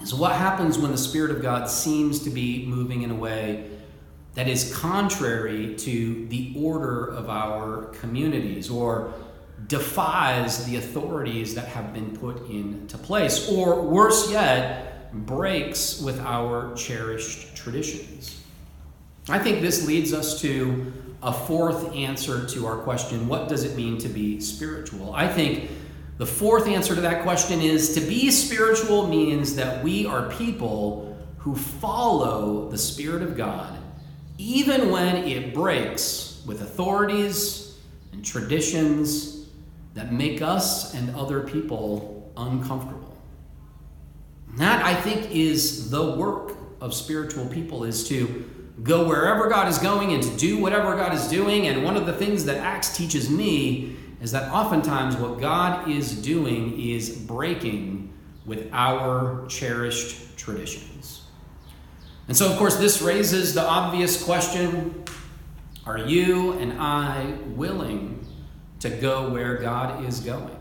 is 0.00 0.14
what 0.14 0.32
happens 0.32 0.78
when 0.78 0.92
the 0.92 0.98
Spirit 0.98 1.30
of 1.30 1.42
God 1.42 1.68
seems 1.68 2.20
to 2.20 2.30
be 2.30 2.64
moving 2.64 3.02
in 3.02 3.10
a 3.10 3.14
way 3.14 3.68
that 4.34 4.48
is 4.48 4.74
contrary 4.76 5.74
to 5.76 6.26
the 6.28 6.52
order 6.56 7.06
of 7.06 7.30
our 7.30 7.84
communities 8.00 8.68
or 8.68 9.14
defies 9.68 10.64
the 10.66 10.76
authorities 10.76 11.54
that 11.54 11.68
have 11.68 11.94
been 11.94 12.16
put 12.16 12.48
into 12.50 12.98
place, 12.98 13.48
or 13.48 13.80
worse 13.80 14.30
yet, 14.30 15.12
breaks 15.26 16.00
with 16.00 16.20
our 16.20 16.74
cherished 16.74 17.56
traditions. 17.56 18.40
I 19.28 19.38
think 19.38 19.60
this 19.60 19.86
leads 19.86 20.12
us 20.12 20.40
to 20.42 20.92
a 21.22 21.32
fourth 21.32 21.94
answer 21.94 22.46
to 22.46 22.66
our 22.66 22.76
question 22.76 23.26
what 23.28 23.48
does 23.48 23.64
it 23.64 23.76
mean 23.76 23.96
to 23.98 24.08
be 24.08 24.40
spiritual? 24.40 25.14
I 25.14 25.28
think 25.28 25.70
the 26.18 26.26
fourth 26.26 26.66
answer 26.66 26.94
to 26.94 27.00
that 27.00 27.22
question 27.22 27.62
is 27.62 27.94
to 27.94 28.00
be 28.00 28.30
spiritual 28.30 29.06
means 29.06 29.54
that 29.54 29.82
we 29.82 30.04
are 30.04 30.28
people 30.30 31.16
who 31.38 31.54
follow 31.54 32.68
the 32.68 32.76
Spirit 32.76 33.22
of 33.22 33.36
God 33.36 33.78
even 34.38 34.90
when 34.90 35.16
it 35.16 35.54
breaks 35.54 36.42
with 36.46 36.62
authorities 36.62 37.78
and 38.12 38.24
traditions 38.24 39.46
that 39.94 40.12
make 40.12 40.42
us 40.42 40.94
and 40.94 41.14
other 41.14 41.40
people 41.40 42.32
uncomfortable. 42.36 43.16
And 44.50 44.58
that, 44.58 44.84
I 44.84 44.94
think, 44.94 45.30
is 45.30 45.90
the 45.90 46.16
work 46.16 46.56
of 46.80 46.92
spiritual 46.94 47.46
people 47.46 47.84
is 47.84 48.06
to 48.08 48.50
go 48.82 49.06
wherever 49.06 49.48
God 49.48 49.68
is 49.68 49.78
going 49.78 50.12
and 50.12 50.22
to 50.22 50.36
do 50.36 50.58
whatever 50.58 50.96
God 50.96 51.14
is 51.14 51.28
doing. 51.28 51.68
And 51.68 51.84
one 51.84 51.96
of 51.96 52.06
the 52.06 52.12
things 52.12 52.44
that 52.46 52.58
Acts 52.58 52.96
teaches 52.96 53.30
me 53.30 53.96
is 54.20 54.32
that 54.32 54.50
oftentimes 54.50 55.16
what 55.16 55.40
God 55.40 55.88
is 55.88 56.20
doing 56.22 56.80
is 56.80 57.10
breaking 57.10 58.12
with 58.46 58.68
our 58.72 59.46
cherished 59.48 60.36
traditions. 60.36 61.23
And 62.26 62.36
so, 62.36 62.50
of 62.50 62.58
course, 62.58 62.76
this 62.76 63.02
raises 63.02 63.54
the 63.54 63.62
obvious 63.62 64.22
question 64.22 65.04
Are 65.86 65.98
you 65.98 66.52
and 66.52 66.80
I 66.80 67.34
willing 67.48 68.26
to 68.80 68.90
go 68.90 69.30
where 69.30 69.58
God 69.58 70.04
is 70.04 70.20
going? 70.20 70.56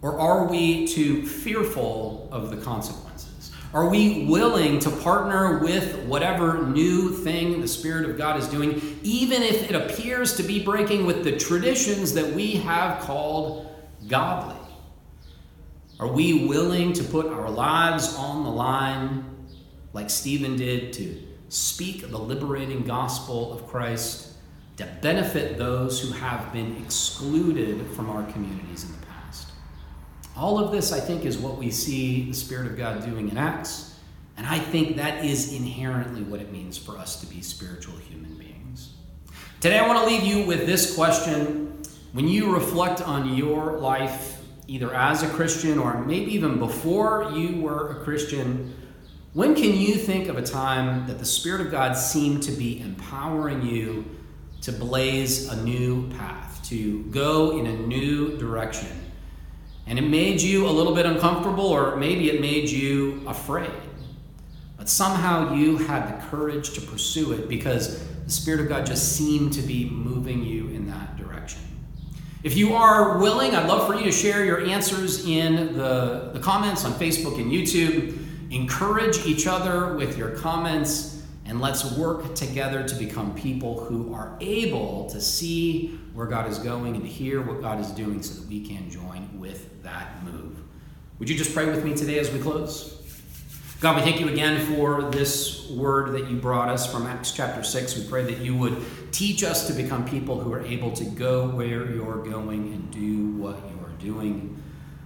Or 0.00 0.18
are 0.18 0.46
we 0.46 0.86
too 0.86 1.26
fearful 1.26 2.28
of 2.30 2.50
the 2.50 2.58
consequences? 2.58 3.52
Are 3.72 3.88
we 3.88 4.26
willing 4.26 4.78
to 4.80 4.90
partner 4.90 5.58
with 5.58 6.04
whatever 6.04 6.66
new 6.66 7.10
thing 7.10 7.60
the 7.60 7.68
Spirit 7.68 8.08
of 8.08 8.16
God 8.16 8.38
is 8.38 8.46
doing, 8.46 9.00
even 9.02 9.42
if 9.42 9.68
it 9.68 9.74
appears 9.74 10.36
to 10.36 10.42
be 10.42 10.62
breaking 10.62 11.06
with 11.06 11.24
the 11.24 11.36
traditions 11.36 12.14
that 12.14 12.32
we 12.34 12.52
have 12.52 13.00
called 13.00 13.66
godly? 14.06 14.60
Are 15.98 16.06
we 16.06 16.46
willing 16.46 16.92
to 16.92 17.04
put 17.04 17.26
our 17.26 17.50
lives 17.50 18.14
on 18.16 18.44
the 18.44 18.50
line 18.50 19.33
like 19.94 20.10
Stephen 20.10 20.56
did, 20.56 20.92
to 20.92 21.22
speak 21.48 22.10
the 22.10 22.18
liberating 22.18 22.82
gospel 22.82 23.52
of 23.52 23.66
Christ 23.68 24.32
to 24.76 24.86
benefit 25.00 25.56
those 25.56 26.00
who 26.00 26.12
have 26.12 26.52
been 26.52 26.76
excluded 26.82 27.86
from 27.92 28.10
our 28.10 28.24
communities 28.32 28.84
in 28.84 28.90
the 28.90 29.06
past. 29.06 29.48
All 30.36 30.58
of 30.58 30.72
this, 30.72 30.92
I 30.92 30.98
think, 30.98 31.24
is 31.24 31.38
what 31.38 31.56
we 31.56 31.70
see 31.70 32.24
the 32.24 32.34
Spirit 32.34 32.66
of 32.66 32.76
God 32.76 33.04
doing 33.06 33.30
in 33.30 33.38
Acts, 33.38 33.94
and 34.36 34.46
I 34.48 34.58
think 34.58 34.96
that 34.96 35.24
is 35.24 35.52
inherently 35.54 36.22
what 36.24 36.40
it 36.40 36.52
means 36.52 36.76
for 36.76 36.98
us 36.98 37.20
to 37.20 37.26
be 37.26 37.40
spiritual 37.40 37.96
human 37.98 38.34
beings. 38.34 38.94
Today, 39.60 39.78
I 39.78 39.86
want 39.86 40.00
to 40.00 40.06
leave 40.06 40.24
you 40.24 40.44
with 40.44 40.66
this 40.66 40.96
question. 40.96 41.82
When 42.12 42.26
you 42.26 42.52
reflect 42.52 43.00
on 43.00 43.36
your 43.36 43.78
life, 43.78 44.40
either 44.66 44.92
as 44.92 45.22
a 45.22 45.28
Christian 45.28 45.78
or 45.78 46.02
maybe 46.04 46.34
even 46.34 46.58
before 46.58 47.30
you 47.32 47.60
were 47.60 47.90
a 47.90 47.94
Christian, 48.02 48.74
when 49.34 49.56
can 49.56 49.76
you 49.76 49.96
think 49.96 50.28
of 50.28 50.38
a 50.38 50.42
time 50.42 51.08
that 51.08 51.18
the 51.18 51.24
Spirit 51.24 51.60
of 51.60 51.70
God 51.72 51.94
seemed 51.94 52.44
to 52.44 52.52
be 52.52 52.80
empowering 52.80 53.62
you 53.62 54.04
to 54.60 54.70
blaze 54.70 55.48
a 55.48 55.62
new 55.64 56.08
path, 56.10 56.60
to 56.68 57.02
go 57.06 57.58
in 57.58 57.66
a 57.66 57.76
new 57.76 58.38
direction? 58.38 58.88
And 59.88 59.98
it 59.98 60.02
made 60.02 60.40
you 60.40 60.68
a 60.68 60.70
little 60.70 60.94
bit 60.94 61.04
uncomfortable, 61.04 61.66
or 61.66 61.96
maybe 61.96 62.30
it 62.30 62.40
made 62.40 62.70
you 62.70 63.24
afraid. 63.26 63.72
But 64.76 64.88
somehow 64.88 65.52
you 65.52 65.78
had 65.78 66.08
the 66.08 66.26
courage 66.26 66.72
to 66.74 66.80
pursue 66.80 67.32
it 67.32 67.48
because 67.48 68.06
the 68.06 68.30
Spirit 68.30 68.60
of 68.60 68.68
God 68.68 68.86
just 68.86 69.16
seemed 69.16 69.52
to 69.54 69.62
be 69.62 69.90
moving 69.90 70.44
you 70.44 70.68
in 70.68 70.86
that 70.86 71.16
direction. 71.16 71.60
If 72.44 72.56
you 72.56 72.74
are 72.74 73.18
willing, 73.18 73.56
I'd 73.56 73.66
love 73.66 73.88
for 73.88 73.96
you 73.96 74.04
to 74.04 74.12
share 74.12 74.44
your 74.44 74.64
answers 74.64 75.26
in 75.26 75.76
the, 75.76 76.30
the 76.32 76.38
comments 76.38 76.84
on 76.84 76.92
Facebook 76.92 77.40
and 77.40 77.50
YouTube. 77.50 78.23
Encourage 78.54 79.26
each 79.26 79.48
other 79.48 79.96
with 79.96 80.16
your 80.16 80.30
comments, 80.30 81.24
and 81.44 81.60
let's 81.60 81.90
work 81.96 82.36
together 82.36 82.86
to 82.86 82.94
become 82.94 83.34
people 83.34 83.80
who 83.80 84.14
are 84.14 84.38
able 84.40 85.10
to 85.10 85.20
see 85.20 85.98
where 86.12 86.28
God 86.28 86.48
is 86.48 86.60
going 86.60 86.94
and 86.94 87.02
to 87.02 87.10
hear 87.10 87.42
what 87.42 87.60
God 87.60 87.80
is 87.80 87.90
doing 87.90 88.22
so 88.22 88.40
that 88.40 88.48
we 88.48 88.64
can 88.64 88.88
join 88.88 89.40
with 89.40 89.82
that 89.82 90.22
move. 90.22 90.56
Would 91.18 91.28
you 91.28 91.36
just 91.36 91.52
pray 91.52 91.66
with 91.66 91.84
me 91.84 91.96
today 91.96 92.20
as 92.20 92.30
we 92.30 92.38
close? 92.38 93.02
God, 93.80 93.96
we 93.96 94.02
thank 94.02 94.20
you 94.20 94.28
again 94.28 94.64
for 94.72 95.10
this 95.10 95.68
word 95.70 96.12
that 96.12 96.30
you 96.30 96.36
brought 96.36 96.68
us 96.68 96.90
from 96.90 97.08
Acts 97.08 97.32
chapter 97.32 97.64
6. 97.64 97.98
We 97.98 98.08
pray 98.08 98.22
that 98.22 98.38
you 98.38 98.54
would 98.56 98.80
teach 99.10 99.42
us 99.42 99.66
to 99.66 99.72
become 99.72 100.08
people 100.08 100.38
who 100.38 100.52
are 100.52 100.64
able 100.64 100.92
to 100.92 101.04
go 101.04 101.48
where 101.48 101.90
you're 101.90 102.22
going 102.22 102.72
and 102.72 102.88
do 102.92 103.32
what 103.32 103.58
you're 103.68 103.98
doing. 103.98 104.62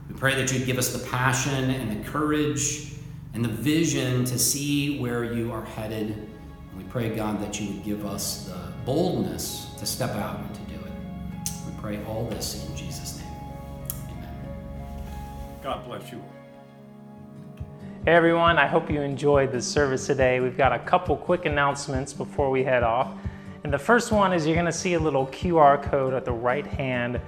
We 0.07 0.17
pray 0.17 0.35
that 0.35 0.53
you'd 0.53 0.67
give 0.67 0.77
us 0.77 0.93
the 0.93 1.09
passion 1.09 1.71
and 1.71 2.05
the 2.05 2.09
courage 2.11 2.98
and 3.35 3.45
the 3.45 3.49
vision 3.49 4.25
to 4.25 4.39
see 4.39 4.99
where 4.99 5.25
you 5.25 5.53
are 5.53 5.65
headed. 5.65 6.11
And 6.11 6.77
we 6.77 6.85
pray, 6.85 7.15
God, 7.15 7.41
that 7.43 7.61
you 7.61 7.73
would 7.73 7.85
give 7.85 8.07
us 8.07 8.47
the 8.47 8.73
boldness 8.85 9.71
to 9.79 9.87
step 9.87 10.11
out 10.11 10.41
and 10.41 10.55
to 10.55 10.61
do 10.63 10.75
it. 10.75 11.51
We 11.67 11.81
pray 11.81 12.05
all 12.07 12.27
this 12.27 12.67
in 12.69 12.77
Jesus' 12.77 13.19
name. 13.19 13.33
Amen. 14.11 14.37
God 15.63 15.85
bless 15.87 16.11
you. 16.11 16.23
Hey 18.05 18.15
everyone, 18.15 18.59
I 18.59 18.67
hope 18.67 18.91
you 18.91 19.03
enjoyed 19.03 19.53
the 19.53 19.61
service 19.61 20.07
today. 20.07 20.41
We've 20.41 20.57
got 20.57 20.73
a 20.73 20.79
couple 20.79 21.17
quick 21.17 21.45
announcements 21.45 22.13
before 22.13 22.51
we 22.51 22.65
head 22.65 22.83
off. 22.83 23.13
And 23.65 23.73
the 23.73 23.79
first 23.79 24.13
one 24.13 24.33
is 24.33 24.47
you're 24.47 24.55
going 24.55 24.67
to 24.67 24.73
see 24.73 24.95
a 24.95 25.01
little 25.01 25.27
QR 25.27 25.83
code 25.83 26.15
at 26.15 26.25
the 26.25 26.33
right 26.33 26.67
hand 26.67 27.21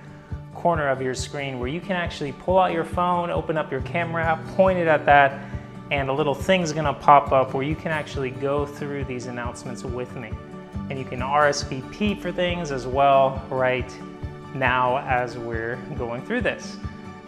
corner 0.54 0.88
of 0.88 1.02
your 1.02 1.14
screen 1.14 1.58
where 1.58 1.68
you 1.68 1.80
can 1.80 1.92
actually 1.92 2.32
pull 2.32 2.58
out 2.58 2.72
your 2.72 2.84
phone, 2.84 3.30
open 3.30 3.58
up 3.58 3.70
your 3.70 3.80
camera 3.82 4.42
point 4.56 4.78
it 4.78 4.86
at 4.86 5.04
that, 5.06 5.49
and 5.90 6.09
a 6.09 6.12
little 6.12 6.35
thing's 6.35 6.72
to 6.72 6.92
pop 6.92 7.33
up 7.33 7.53
where 7.55 7.64
you 7.64 7.74
can 7.74 7.90
actually 7.90 8.31
go 8.31 8.64
through 8.64 9.05
these 9.05 9.26
announcements 9.26 9.85
with 9.85 10.14
me. 10.16 10.31
And 10.88 10.98
you 10.98 11.05
can 11.05 11.20
RSVP 11.20 12.20
for 12.20 12.33
things 12.33 12.72
as 12.72 12.87
well 12.87 13.44
right 13.50 13.92
now 14.55 14.98
as 14.98 15.38
we're 15.38 15.76
going 15.96 16.22
through 16.22 16.42
this. 16.42 16.76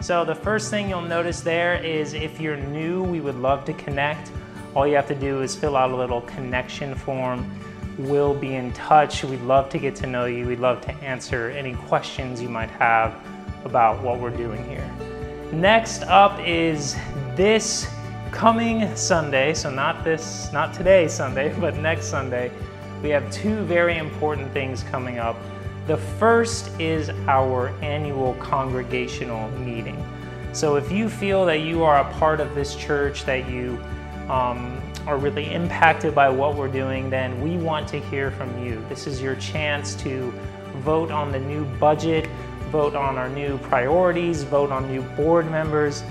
So 0.01 0.25
the 0.25 0.35
first 0.35 0.69
thing 0.69 0.89
you'll 0.89 1.01
notice 1.01 1.41
there 1.41 1.75
is 1.75 2.13
if 2.13 2.39
you're 2.39 2.57
new, 2.57 3.03
we 3.03 3.21
would 3.21 3.35
love 3.35 3.63
to 3.65 3.73
connect. 3.73 4.31
All 4.75 4.85
you 4.85 4.95
have 4.95 5.07
to 5.07 5.15
do 5.15 5.41
is 5.41 5.55
fill 5.55 5.77
out 5.77 5.91
a 5.91 5.95
little 5.95 6.21
connection 6.21 6.95
form. 6.95 7.49
We'll 7.97 8.33
be 8.33 8.55
in 8.55 8.73
touch. 8.73 9.23
We'd 9.23 9.41
love 9.41 9.69
to 9.69 9.77
get 9.77 9.95
to 9.97 10.07
know 10.07 10.25
you. 10.25 10.47
We'd 10.47 10.59
love 10.59 10.81
to 10.81 10.93
answer 10.95 11.51
any 11.51 11.75
questions 11.75 12.41
you 12.41 12.49
might 12.49 12.71
have 12.71 13.15
about 13.65 14.01
what 14.03 14.19
we're 14.19 14.35
doing 14.35 14.67
here. 14.67 14.89
Next 15.53 16.01
up 16.03 16.39
is 16.45 16.95
this 17.35 17.87
coming 18.33 18.93
Sunday, 18.95 19.53
so 19.53 19.69
not 19.69 20.03
this, 20.03 20.51
not 20.51 20.73
today 20.73 21.07
Sunday, 21.07 21.55
but 21.61 21.77
next 21.77 22.07
Sunday, 22.07 22.51
we 23.01 23.09
have 23.09 23.31
two 23.31 23.63
very 23.63 23.97
important 23.97 24.51
things 24.51 24.83
coming 24.83 25.19
up. 25.19 25.37
The 25.87 25.97
first 25.97 26.69
is 26.79 27.09
our 27.27 27.69
annual 27.81 28.33
congregational 28.35 29.49
meeting. 29.59 30.03
So 30.51 30.75
if 30.75 30.91
you 30.91 31.09
feel 31.09 31.45
that 31.45 31.61
you 31.61 31.83
are 31.83 31.99
a 31.99 32.13
part 32.13 32.39
of 32.39 32.55
this 32.55 32.75
church, 32.75 33.25
that 33.25 33.49
you 33.49 33.79
um, 34.29 34.81
are 35.05 35.17
really 35.17 35.53
impacted 35.53 36.15
by 36.15 36.29
what 36.29 36.55
we're 36.55 36.67
doing, 36.67 37.09
then 37.09 37.39
we 37.41 37.57
want 37.57 37.87
to 37.89 37.99
hear 37.99 38.31
from 38.31 38.63
you. 38.63 38.83
This 38.89 39.05
is 39.05 39.21
your 39.21 39.35
chance 39.35 39.95
to 39.95 40.31
vote 40.77 41.11
on 41.11 41.31
the 41.31 41.39
new 41.39 41.65
budget, 41.77 42.27
vote 42.71 42.95
on 42.95 43.17
our 43.17 43.29
new 43.29 43.57
priorities, 43.59 44.43
vote 44.43 44.71
on 44.71 44.87
new 44.89 45.01
board 45.01 45.49
members. 45.51 46.03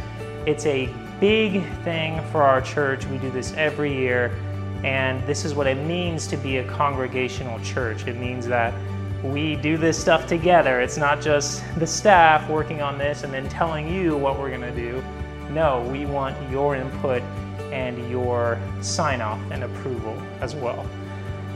It's 0.47 0.67
a 0.67 0.87
big 1.23 1.65
thing 1.85 2.21
for 2.33 2.43
our 2.43 2.61
church. 2.61 3.07
We 3.07 3.17
do 3.19 3.31
this 3.31 3.53
every 3.53 3.97
year, 3.97 4.37
and 4.83 5.25
this 5.25 5.45
is 5.45 5.55
what 5.55 5.69
it 5.69 5.77
means 5.87 6.27
to 6.27 6.37
be 6.37 6.57
a 6.57 6.65
congregational 6.65 7.61
church. 7.61 8.09
It 8.09 8.17
means 8.17 8.45
that 8.49 8.75
we 9.23 9.55
do 9.55 9.77
this 9.77 9.97
stuff 9.97 10.27
together. 10.27 10.81
It's 10.81 10.97
not 10.97 11.21
just 11.21 11.63
the 11.79 11.87
staff 11.87 12.51
working 12.51 12.83
on 12.83 12.99
this 12.99 13.23
and 13.23 13.33
then 13.33 13.49
telling 13.49 13.89
you 13.89 14.17
what 14.17 14.37
we're 14.37 14.49
going 14.49 14.63
to 14.63 14.75
do. 14.75 15.01
No, 15.51 15.89
we 15.93 16.07
want 16.07 16.37
your 16.51 16.75
input 16.75 17.23
and 17.71 18.11
your 18.11 18.59
sign 18.81 19.21
off 19.21 19.39
and 19.53 19.63
approval 19.63 20.21
as 20.41 20.57
well. 20.57 20.85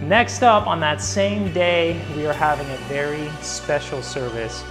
Next 0.00 0.44
up, 0.44 0.68
on 0.68 0.78
that 0.78 1.02
same 1.02 1.52
day, 1.52 2.00
we 2.14 2.24
are 2.24 2.32
having 2.32 2.70
a 2.70 2.76
very 2.86 3.28
special 3.42 4.00
service 4.00 4.62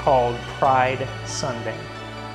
called 0.00 0.34
Pride 0.58 1.06
Sunday. 1.24 1.78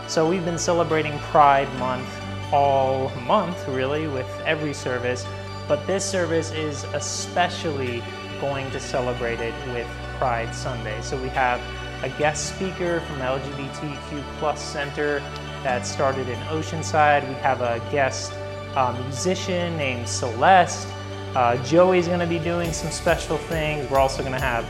So 0.08 0.30
we've 0.30 0.46
been 0.46 0.60
celebrating 0.60 1.18
Pride 1.18 1.68
Month 1.80 2.08
all 2.54 3.10
month, 3.22 3.68
really, 3.68 4.08
with 4.08 4.30
every 4.46 4.74
service, 4.74 5.26
but 5.68 5.86
this 5.88 6.06
service 6.06 6.52
is 6.52 6.84
especially 6.94 8.04
going 8.40 8.70
to 8.70 8.80
celebrate 8.80 9.40
it 9.40 9.54
with 9.74 9.88
Pride 10.20 10.54
Sunday. 10.54 11.02
So 11.02 11.20
we 11.20 11.30
have 11.30 11.60
a 12.04 12.10
guest 12.20 12.54
speaker 12.56 13.00
from 13.02 13.18
the 13.18 13.26
LGBTQ 13.26 14.24
Plus 14.38 14.62
Center 14.62 15.20
that 15.64 15.88
started 15.88 16.30
in 16.30 16.38
Oceanside. 16.50 17.28
We 17.28 17.34
have 17.36 17.62
a 17.62 17.82
guest 17.92 18.32
uh, 18.76 18.96
musician 19.02 19.76
named 19.76 20.08
Celeste. 20.08 20.88
Uh, 21.36 21.58
Joey's 21.64 22.08
going 22.08 22.20
to 22.20 22.28
be 22.28 22.40
doing 22.40 22.72
some 22.72 22.92
special 22.92 23.38
things. 23.38 23.90
We're 23.90 24.00
also 24.00 24.22
going 24.22 24.34
to 24.34 24.40
have 24.40 24.66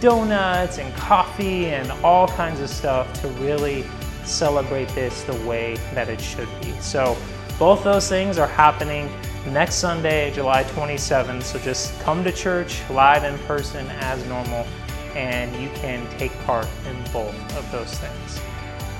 donuts 0.00 0.78
and 0.78 0.92
coffee 0.96 1.66
and 1.66 1.92
all 2.04 2.26
kinds 2.26 2.60
of 2.60 2.68
stuff 2.68 3.12
to 3.20 3.28
really 3.28 3.84
celebrate 4.24 4.88
this 4.90 5.22
the 5.24 5.36
way 5.46 5.76
that 5.94 6.08
it 6.08 6.20
should 6.20 6.48
be. 6.60 6.72
So 6.80 7.16
both 7.58 7.84
those 7.84 8.08
things 8.08 8.38
are 8.38 8.46
happening 8.46 9.10
next 9.46 9.76
Sunday, 9.76 10.30
July 10.32 10.64
27th. 10.64 11.42
So 11.42 11.58
just 11.58 11.98
come 12.00 12.24
to 12.24 12.32
church 12.32 12.80
live 12.90 13.24
in 13.24 13.38
person 13.46 13.86
as 14.00 14.24
normal 14.26 14.66
and 15.14 15.54
you 15.60 15.68
can 15.74 16.08
take 16.18 16.32
part 16.44 16.68
in 16.88 17.12
both 17.12 17.34
of 17.56 17.70
those 17.72 17.98
things. 17.98 18.40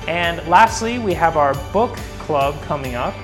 And 0.08 0.46
lastly, 0.48 0.98
we 0.98 1.14
have 1.14 1.36
our 1.36 1.54
book 1.72 1.96
club 2.18 2.60
coming 2.62 2.94
up, 2.94 3.14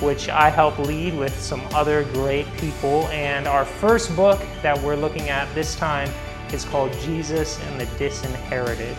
which 0.00 0.28
I 0.28 0.50
help 0.50 0.78
lead 0.78 1.16
with 1.16 1.38
some 1.40 1.62
other 1.72 2.04
great 2.12 2.46
people. 2.58 3.06
And 3.08 3.46
our 3.46 3.64
first 3.64 4.14
book 4.14 4.40
that 4.62 4.80
we're 4.82 4.96
looking 4.96 5.28
at 5.28 5.52
this 5.54 5.76
time 5.76 6.10
is 6.52 6.64
called 6.64 6.92
Jesus 7.00 7.60
and 7.62 7.80
the 7.80 7.86
Disinherited, 7.98 8.96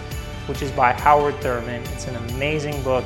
which 0.48 0.62
is 0.62 0.72
by 0.72 0.94
Howard 0.94 1.36
Thurman. 1.42 1.84
It's 1.94 2.08
an 2.08 2.16
amazing 2.32 2.82
book. 2.84 3.06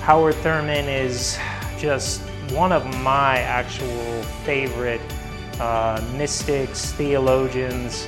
Howard 0.00 0.34
Thurman 0.36 0.86
is 0.88 1.38
just 1.78 2.20
one 2.50 2.72
of 2.72 2.84
my 3.02 3.38
actual 3.38 4.22
favorite 4.44 5.00
uh, 5.60 6.02
mystics, 6.16 6.92
theologians, 6.92 8.06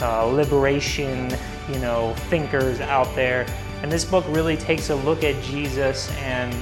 uh, 0.00 0.24
liberation, 0.26 1.30
you 1.72 1.78
know, 1.78 2.14
thinkers 2.28 2.80
out 2.80 3.12
there. 3.14 3.46
And 3.82 3.90
this 3.90 4.04
book 4.04 4.24
really 4.28 4.56
takes 4.56 4.90
a 4.90 4.96
look 4.96 5.22
at 5.22 5.40
Jesus 5.42 6.10
and 6.18 6.52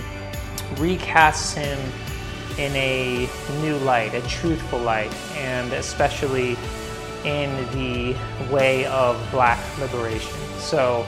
recasts 0.76 1.54
him 1.54 1.78
in 2.58 2.74
a 2.76 3.28
new 3.60 3.76
light, 3.78 4.14
a 4.14 4.20
truthful 4.28 4.78
light, 4.78 5.12
and 5.36 5.72
especially 5.72 6.56
in 7.24 7.50
the 7.72 8.16
way 8.50 8.86
of 8.86 9.20
black 9.30 9.58
liberation. 9.78 10.32
So 10.58 11.06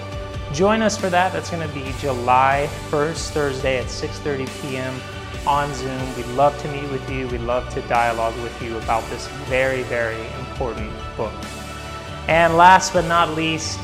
join 0.52 0.82
us 0.82 0.96
for 0.96 1.10
that. 1.10 1.32
That's 1.32 1.50
going 1.50 1.66
to 1.66 1.74
be 1.74 1.92
July 1.98 2.68
1st, 2.90 3.30
Thursday 3.30 3.78
at 3.78 3.86
6:30 3.86 4.48
p.m. 4.60 4.94
on 5.46 5.72
Zoom. 5.74 6.16
We'd 6.16 6.26
love 6.36 6.58
to 6.62 6.68
meet 6.68 6.90
with 6.90 7.08
you. 7.10 7.28
We'd 7.28 7.40
love 7.42 7.68
to 7.74 7.82
dialogue 7.82 8.36
with 8.42 8.62
you 8.62 8.76
about 8.78 9.08
this 9.10 9.26
very, 9.48 9.82
very 9.84 10.26
important 10.40 10.90
book. 11.16 11.32
And 12.28 12.56
last 12.56 12.92
but 12.92 13.06
not 13.06 13.30
least, 13.30 13.78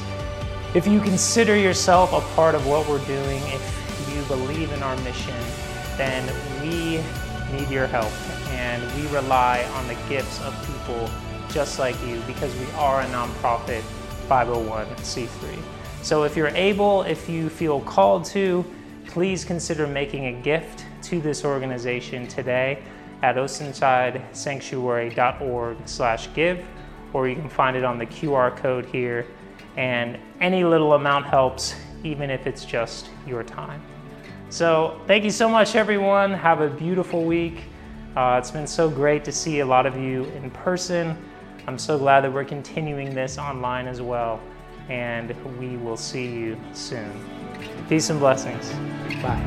if 0.74 0.86
you 0.86 1.00
consider 1.00 1.56
yourself 1.56 2.12
a 2.12 2.20
part 2.34 2.54
of 2.54 2.66
what 2.66 2.88
we're 2.88 3.04
doing, 3.06 3.42
if 3.46 4.14
you 4.14 4.22
believe 4.24 4.72
in 4.72 4.82
our 4.82 4.96
mission, 4.98 5.36
then 5.96 6.24
we 6.60 7.00
need 7.56 7.70
your 7.70 7.86
help. 7.86 8.12
And 8.50 8.82
we 8.94 9.06
rely 9.14 9.64
on 9.74 9.86
the 9.86 9.96
gifts 10.08 10.40
of 10.42 10.54
people 10.66 11.08
just 11.50 11.78
like 11.78 11.96
you 12.04 12.20
because 12.26 12.54
we 12.56 12.66
are 12.72 13.00
a 13.02 13.06
nonprofit 13.06 13.82
501c3. 14.28 15.58
So 16.04 16.22
if 16.24 16.36
you're 16.36 16.48
able, 16.48 17.02
if 17.04 17.30
you 17.30 17.48
feel 17.48 17.80
called 17.80 18.26
to, 18.26 18.62
please 19.06 19.42
consider 19.42 19.86
making 19.86 20.26
a 20.26 20.32
gift 20.42 20.84
to 21.04 21.18
this 21.18 21.46
organization 21.46 22.28
today 22.28 22.82
at 23.22 23.36
oceansidesanctuary.org 23.36 25.76
slash 25.86 26.28
give 26.34 26.62
or 27.14 27.26
you 27.26 27.34
can 27.34 27.48
find 27.48 27.74
it 27.74 27.84
on 27.84 27.96
the 27.96 28.04
QR 28.04 28.54
code 28.54 28.84
here. 28.84 29.26
And 29.78 30.18
any 30.42 30.62
little 30.62 30.92
amount 30.92 31.24
helps, 31.24 31.74
even 32.02 32.28
if 32.28 32.46
it's 32.46 32.66
just 32.66 33.08
your 33.26 33.42
time. 33.42 33.80
So, 34.50 35.00
thank 35.06 35.24
you 35.24 35.30
so 35.30 35.48
much, 35.48 35.74
everyone. 35.74 36.34
Have 36.34 36.60
a 36.60 36.68
beautiful 36.68 37.24
week. 37.24 37.62
Uh, 38.14 38.36
it's 38.38 38.50
been 38.50 38.66
so 38.66 38.90
great 38.90 39.24
to 39.24 39.32
see 39.32 39.60
a 39.60 39.66
lot 39.66 39.86
of 39.86 39.96
you 39.96 40.24
in 40.36 40.50
person. 40.50 41.16
I'm 41.66 41.78
so 41.78 41.96
glad 41.96 42.24
that 42.24 42.32
we're 42.32 42.44
continuing 42.44 43.14
this 43.14 43.38
online 43.38 43.86
as 43.86 44.02
well. 44.02 44.38
And 44.88 45.34
we 45.58 45.76
will 45.76 45.96
see 45.96 46.26
you 46.26 46.58
soon. 46.72 47.12
Peace 47.88 48.10
and 48.10 48.20
blessings. 48.20 48.70
Bye. 49.22 49.40